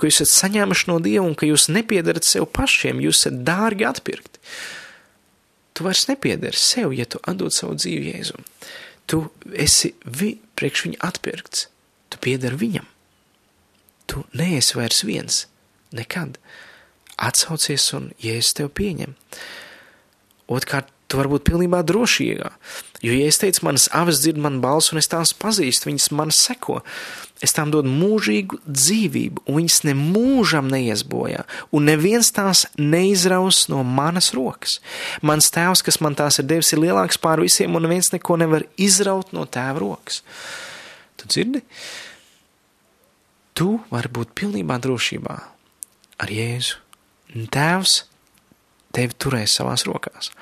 ko 0.00 0.08
jūs 0.08 0.22
esat 0.24 0.32
saņēmuši 0.32 0.88
no 0.88 0.98
Dieva 1.04 1.26
un 1.26 1.36
ka 1.36 1.48
jūs 1.48 1.68
nepiedarat 1.72 2.24
sev 2.24 2.48
pašiem, 2.56 3.02
jūs 3.04 3.20
esat 3.20 3.42
dārgi 3.44 3.88
atpirkti. 3.88 4.40
Tu 5.72 5.84
vairs 5.84 6.06
nepiedari 6.08 6.56
sev, 6.56 6.92
ja 6.96 7.04
tu 7.08 7.20
atdod 7.28 7.52
savu 7.52 7.76
dzīvi 7.76 8.14
Jēzum. 8.14 8.44
Tu 9.08 9.20
esi 9.52 9.92
vi, 10.04 10.34
priekš 10.56 10.86
viņa 10.86 11.00
atpirkts, 11.04 11.66
tu 12.12 12.20
piedari 12.22 12.60
viņam. 12.60 12.88
Tu 14.08 14.24
neesi 14.36 14.76
vairs 14.76 15.02
viens, 15.04 15.46
nekad. 15.96 16.38
Atsaucies 17.20 17.90
un 17.96 18.10
Jēzus 18.20 18.56
tev 18.56 18.72
pieņem. 18.76 19.16
Otkārt, 20.52 20.88
tu 21.12 21.18
vari 21.20 21.28
būt 21.28 21.44
pilnībā 21.44 21.82
drošīgā. 21.84 22.48
Jo, 23.04 23.12
ja 23.12 23.28
es 23.28 23.36
teicu, 23.42 23.66
manas 23.66 23.88
avis 23.92 24.22
dzird 24.22 24.38
man 24.40 24.60
balsu, 24.62 24.94
un 24.94 25.00
es 25.02 25.10
tās 25.12 25.34
pazīstu, 25.36 25.90
viņas 25.90 26.08
man 26.16 26.32
seko, 26.32 26.78
es 27.44 27.52
tām 27.52 27.72
dodu 27.74 27.90
mūžīgu 27.92 28.62
dzīvību, 28.64 29.44
un 29.44 29.58
viņas 29.60 29.78
ne 29.88 29.94
mūžam 29.98 30.70
neies 30.72 31.02
bojā, 31.04 31.42
un 31.74 31.90
neviens 31.90 32.30
tās 32.32 32.64
neizraus 32.78 33.66
no 33.68 33.82
manas 33.84 34.30
rokas. 34.36 34.78
Mans 35.20 35.50
tēvs, 35.52 35.84
kas 35.84 36.00
man 36.00 36.16
tās 36.16 36.40
ir 36.40 36.48
devis, 36.48 36.72
ir 36.72 36.80
lielāks 36.80 37.20
pār 37.20 37.42
visiem, 37.44 37.76
un 37.76 37.84
neviens 37.84 38.12
neko 38.14 38.38
nevar 38.40 38.64
izraut 38.80 39.34
no 39.36 39.44
tēva 39.44 39.82
rokas. 39.82 40.22
Tu 41.20 41.28
dzirdi? 41.28 41.60
Tu 43.52 43.68
vari 43.92 44.08
būt 44.16 44.32
pilnībā 44.38 44.78
drošībā 44.80 45.36
ar 46.22 46.32
Jēzu. 46.32 46.80
Tēvs 47.52 47.98
tevi 48.94 49.16
turēs 49.18 49.56
savās 49.58 49.86
rokās. 49.88 50.32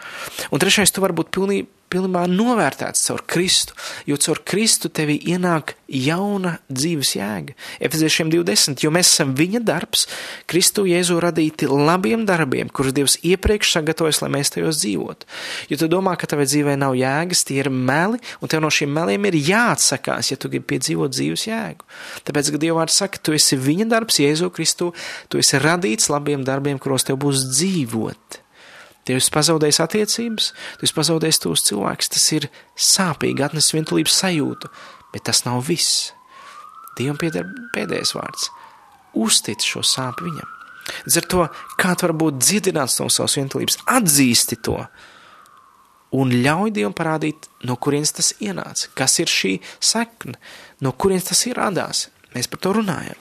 Un 0.50 0.62
trešais, 0.62 0.92
tu 0.94 1.04
vari 1.04 1.16
būt 1.20 1.32
pilnībā, 1.36 1.79
pilnībā 1.90 2.24
novērtēts 2.30 3.04
caur 3.08 3.22
Kristu, 3.28 3.74
jo 4.08 4.18
caur 4.20 4.40
Kristu 4.46 4.90
tevī 4.92 5.18
ienāk 5.32 5.74
jauna 5.90 6.56
dzīves 6.70 7.12
jēga. 7.16 7.54
Efeziešiem 7.82 8.30
20, 8.32 8.84
jo 8.84 8.92
mēs 8.94 9.10
esam 9.10 9.34
viņa 9.38 9.62
darbs, 9.66 10.06
Kristu 10.50 10.86
Jēzu 10.88 11.18
radīti 11.22 11.68
labiem 11.70 12.22
darbiem, 12.28 12.70
kurus 12.70 12.94
Dievs 12.96 13.18
iepriekš 13.26 13.74
sagatavojas, 13.76 14.20
lai 14.22 14.30
mēs 14.36 14.54
tajos 14.54 14.80
dzīvotu. 14.82 15.28
Jo 15.72 15.80
tu 15.80 15.90
domā, 15.90 16.14
ka 16.18 16.30
tavai 16.30 16.46
dzīvē 16.48 16.76
nav 16.80 16.94
jēgas, 16.98 17.42
tie 17.48 17.60
ir 17.64 17.70
meli, 17.74 18.20
un 18.40 18.50
tev 18.52 18.62
no 18.64 18.70
šiem 18.72 18.92
meliem 18.94 19.26
ir 19.30 19.38
jāatsakās, 19.50 20.30
ja 20.32 20.38
tu 20.40 20.52
gribi 20.52 20.68
piedzīvot 20.76 21.14
dzīves 21.16 21.48
jēgu. 21.50 21.88
Tāpēc, 22.28 22.52
ka 22.54 22.62
Dieva 22.62 22.82
vārds 22.82 23.00
saka, 23.02 23.18
tu 23.18 23.34
esi 23.36 23.58
viņa 23.58 23.88
darbs, 23.90 24.20
Jēzu 24.22 24.52
Kristu, 24.54 24.92
tu 25.28 25.42
esi 25.42 25.58
radīts 25.58 26.10
labiem 26.12 26.46
darbiem, 26.46 26.78
kuros 26.78 27.08
tev 27.08 27.18
būs 27.24 27.48
dzīvot. 27.50 28.40
Tu 29.08 29.16
esi 29.16 29.32
pazaudējis 29.32 29.80
attiecības, 29.82 30.50
tu 30.78 30.86
esi 30.86 30.96
pazaudējis 30.96 31.42
tos 31.42 31.64
cilvēkus. 31.70 32.10
Tas 32.14 32.26
ir 32.36 32.48
sāpīgi, 32.76 33.44
atnes 33.46 33.72
vientulības 33.74 34.16
sajūtu, 34.22 34.70
bet 35.14 35.26
tas 35.30 35.44
nav 35.46 35.62
viss. 35.68 36.10
Dievam 36.98 37.18
pieder 37.20 37.46
pēdējais 37.74 38.14
vārds. 38.16 38.50
Uztic 39.18 39.64
šo 39.66 39.82
sāpju 39.86 40.28
viņam. 40.28 40.56
Līdz 41.06 41.16
ar 41.20 41.26
to, 41.32 41.46
kā 41.80 41.94
tu 41.94 42.06
vari 42.06 42.18
būt 42.20 42.42
dziedināts 42.42 42.98
no 43.00 43.08
savas 43.12 43.36
vientulības, 43.38 43.78
atzīsti 43.88 44.58
to 44.66 44.76
un 46.16 46.32
ļauj 46.42 46.72
Dievam 46.74 46.94
parādīt, 46.96 47.46
no 47.66 47.76
kurienes 47.78 48.12
tas 48.16 48.32
ienāca, 48.42 48.90
kas 48.98 49.18
ir 49.22 49.30
šī 49.30 49.52
sekne, 49.78 50.36
no 50.82 50.92
kurienes 50.92 51.28
tas 51.30 51.44
ir 51.46 51.58
radās. 51.58 52.08
Mēs 52.34 52.50
par 52.50 52.62
to 52.62 52.74
runājam. 52.78 53.18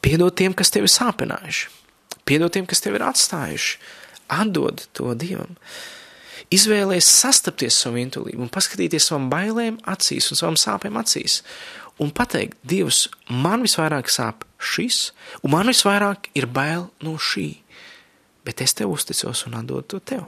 Piedod 0.00 0.34
tiem, 0.36 0.56
kas 0.56 0.72
tevi 0.72 0.88
sāpinājuši, 0.88 1.68
piedod 2.28 2.52
tiem, 2.52 2.66
kas 2.68 2.80
tevi 2.80 2.96
ir 2.96 3.04
atstājuši, 3.04 3.76
atdod 4.30 4.86
to 4.96 5.14
Dievam. 5.18 5.56
Izvēlēties 6.50 7.06
sastapties 7.20 7.76
savu 7.78 8.00
vientulību 8.00 8.42
un 8.42 8.50
paskatīties 8.50 9.10
savam 9.10 9.28
bailēm 9.30 9.78
acīs 9.90 10.30
un 10.32 10.40
savam 10.40 10.58
sāpēm 10.58 10.98
acīs. 10.98 11.40
Un 12.00 12.10
pateikt, 12.16 12.56
Dievs, 12.64 13.04
man 13.28 13.62
visvairāk 13.66 14.08
sāp 14.10 14.46
šis, 14.56 15.10
un 15.44 15.52
man 15.54 15.68
visvairāk 15.68 16.30
ir 16.34 16.48
bail 16.48 16.88
no 17.04 17.18
šī, 17.20 17.60
bet 18.46 18.64
es 18.64 18.74
tev 18.74 18.94
uzticos 18.94 19.44
un 19.46 19.58
atdodu 19.60 19.86
to 19.92 20.00
tev. 20.12 20.24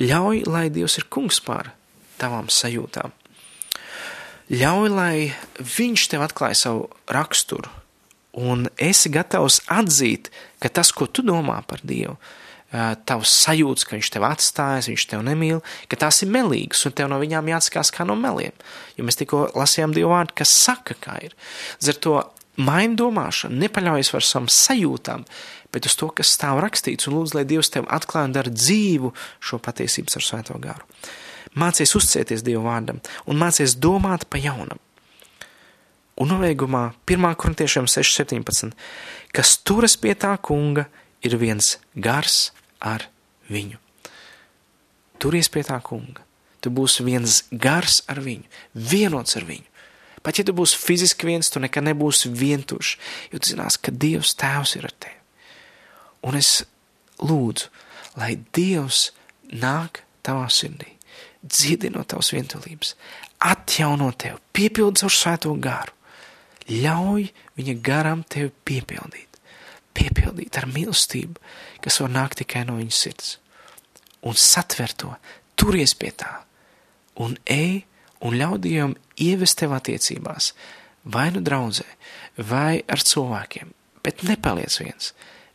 Ļauj, 0.00 0.46
lai 0.48 0.70
Dievs 0.72 0.96
ir 0.98 1.06
kungs 1.12 1.42
pār 1.44 1.74
tavām 2.18 2.48
sajūtām. 2.48 3.12
Ļauj, 4.52 4.88
lai 4.92 5.16
Viņš 5.60 6.08
tev 6.12 6.24
atklāja 6.24 6.58
savu 6.58 6.88
raksturu, 7.12 7.70
un 8.32 8.66
esi 8.80 9.12
gatavs 9.12 9.60
atzīt, 9.70 10.32
ka 10.58 10.72
tas, 10.72 10.90
ko 10.92 11.06
tu 11.06 11.24
domā 11.24 11.60
par 11.68 11.84
Dievu, 11.84 12.16
tavs 12.72 13.32
sajūtas, 13.44 13.84
ka 13.84 13.96
viņš 13.98 14.10
tev 14.14 14.24
atstājas, 14.26 14.88
viņš 14.88 15.06
tev 15.10 15.24
nemīl, 15.26 15.60
ka 15.92 15.98
tās 16.00 16.22
ir 16.24 16.30
melīgas 16.32 16.86
un 16.88 16.94
tev 16.96 17.10
no 17.12 17.18
viņām 17.20 17.50
jāatskās 17.52 17.92
kā 17.92 18.06
no 18.08 18.16
meliem. 18.16 18.54
Jo 18.96 19.04
mēs 19.04 19.20
tikko 19.20 19.50
lasījām 19.58 19.92
Dievu 19.96 20.12
vārdu, 20.14 20.36
kas 20.40 20.54
saka, 20.56 20.96
kā 20.96 21.18
ir. 21.26 21.34
Ar 21.84 21.98
to 22.00 22.14
maini 22.56 22.96
domāšanu, 22.96 23.60
nepaļaujies 23.60 24.12
par 24.14 24.24
savām 24.24 24.48
sajūtām, 24.52 25.26
bet 25.72 25.88
uz 25.88 25.96
to, 26.00 26.08
kas 26.16 26.32
stāv 26.36 26.62
rakstīts, 26.64 27.08
un 27.08 27.18
lūdzu, 27.18 27.36
lai 27.38 27.44
Dievs 27.48 27.72
tev 27.72 27.88
atklāj 27.92 28.30
un 28.30 28.36
dara 28.36 28.52
dzīvu 28.52 29.12
šo 29.40 29.60
patiesības 29.60 30.16
ar 30.20 30.26
svēto 30.28 30.56
garu. 30.62 30.88
Mācies 31.58 31.92
uzcieties 31.98 32.44
Dievu 32.44 32.64
vārdam 32.64 33.02
un 33.28 33.40
mācies 33.40 33.76
domāt 33.76 34.24
pa 34.32 34.40
jaunam. 34.40 34.80
Un 36.20 36.28
novēgumā 36.28 36.90
1. 37.08 37.28
korintiešiem 37.40 37.88
6.17. 37.88 38.72
Kas 39.32 39.56
turas 39.64 39.96
pie 40.00 40.12
tā 40.16 40.34
kunga, 40.40 40.86
ir 41.24 41.36
viens 41.40 41.78
gars 41.96 42.50
ar 42.82 43.06
viņu. 43.50 43.78
Turies 45.22 45.48
pie 45.52 45.62
tā 45.66 45.78
kunga. 45.84 46.24
Tu 46.62 46.70
būsi 46.70 47.02
viens 47.06 47.42
gars 47.50 48.02
ar 48.10 48.20
viņu, 48.22 48.46
vienots 48.74 49.38
ar 49.38 49.46
viņu. 49.46 49.66
Pat 50.22 50.38
ja 50.38 50.44
tu 50.46 50.54
būsi 50.54 50.78
fiziski 50.78 51.26
viens, 51.26 51.50
tu 51.50 51.58
nekad 51.62 51.82
nebūsi 51.88 52.30
vientušs, 52.30 52.92
jo 53.32 53.40
tu 53.42 53.50
zinās, 53.50 53.78
ka 53.78 53.90
Dievs 53.90 54.36
Tēvs 54.38 54.76
ir 54.78 54.86
ar 54.86 54.94
tevi. 55.02 55.18
Un 56.30 56.38
es 56.38 56.52
lūdzu, 57.18 57.72
lai 58.22 58.36
Dievs 58.54 59.08
nāk 59.50 60.04
tavā 60.22 60.46
sirdī, 60.54 60.92
dziedinot 61.42 62.12
tavas 62.14 62.30
vientulības, 62.34 62.94
atjauno 63.42 64.12
tevi, 64.14 64.38
piepildot 64.54 65.02
ar 65.08 65.16
svēto 65.18 65.56
garu, 65.58 65.98
ļauj 66.70 67.26
viņa 67.58 67.78
garam 67.82 68.22
tevi 68.22 68.54
piepildīt 68.62 69.31
piepildīt 69.96 70.58
ar 70.58 70.68
mīlestību, 70.70 71.38
kas 71.84 72.00
var 72.02 72.12
nākt 72.12 72.42
tikai 72.42 72.64
no 72.68 72.78
viņas 72.80 73.00
sirds. 73.04 73.36
Un 74.22 74.38
satver 74.38 74.92
to, 74.94 75.14
turies 75.58 75.94
pie 75.98 76.12
tā, 76.14 76.42
un 77.18 77.34
ej 77.50 77.82
un 78.22 78.36
ļauj 78.38 78.60
Dievam 78.62 78.94
ievest 79.20 79.58
tev 79.58 79.74
attiecībās, 79.76 80.52
vai 81.02 81.28
nu 81.34 81.42
draudzē, 81.42 81.86
vai 82.38 82.82
ar 82.86 83.02
cilvēkiem, 83.02 83.72
bet 84.04 84.22
nepaliec 84.26 84.78
viens. 84.80 85.12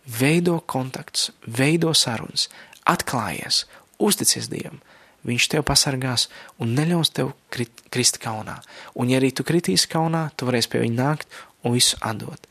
Veido 0.08 0.60
kontakts, 0.64 1.32
veido 1.44 1.94
sarunas, 1.96 2.48
atklājies, 2.88 3.66
uzticies 4.00 4.48
Dievam, 4.52 4.80
viņš 5.28 5.50
tev 5.52 5.66
pasargās 5.68 6.28
un 6.64 6.76
neļaus 6.78 7.12
tev 7.16 7.34
krit, 7.52 7.84
krist 7.92 8.20
kaunā. 8.24 8.62
Un, 8.96 9.12
ja 9.12 9.20
arī 9.20 9.34
tu 9.36 9.44
kritīsi 9.48 9.90
kaunā, 9.92 10.30
tu 10.36 10.48
varēsi 10.48 10.72
pie 10.72 10.84
viņa 10.86 11.00
nākt 11.02 11.40
un 11.64 11.76
visu 11.76 12.00
atdot. 12.00 12.48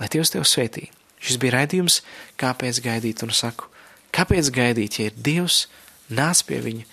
Lai 0.00 0.08
Dievs 0.12 0.32
tev 0.34 0.44
svētī. 0.48 0.90
Šis 1.20 1.38
bija 1.40 1.58
raidījums, 1.58 2.00
kāpēc 2.40 2.80
gaidīt 2.84 3.24
un 3.26 3.34
saku, 3.36 3.68
kāpēc 4.16 4.50
gaidīt, 4.54 4.98
ja 5.00 5.10
ir 5.10 5.16
Dievs, 5.16 5.66
nāc 6.08 6.42
pie 6.48 6.60
viņa 6.64 6.88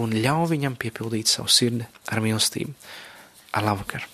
un 0.00 0.14
ļauj 0.14 0.50
viņam 0.54 0.78
piepildīt 0.80 1.30
savu 1.30 1.50
sirdi 1.52 1.86
ar 2.10 2.22
mīlestību. 2.24 2.74
Ar 3.54 3.66
labvakar! 3.66 4.08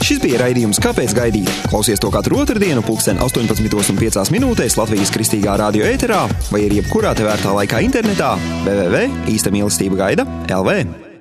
Šis 0.00 0.18
bija 0.22 0.40
raidījums 0.40 0.80
Kāpēc 0.82 1.12
gaidīt? 1.14 1.50
Klausies 1.70 2.00
to 2.02 2.08
katru 2.10 2.40
otrdienu, 2.42 2.82
pulksten 2.82 3.20
18,5 3.22 4.32
minūtēs 4.34 4.74
Latvijas 4.80 5.12
kristīgā 5.14 5.54
radio 5.60 5.84
ēterā 5.86 6.24
vai 6.50 6.64
arī 6.66 6.80
jebkurā 6.80 7.12
tevērtā 7.20 7.52
laikā 7.60 7.84
internetā 7.86 8.32
www.īsta 8.64 9.54
mīlestība 9.54 10.00
gaida 10.00 10.26
LV. 10.48 10.99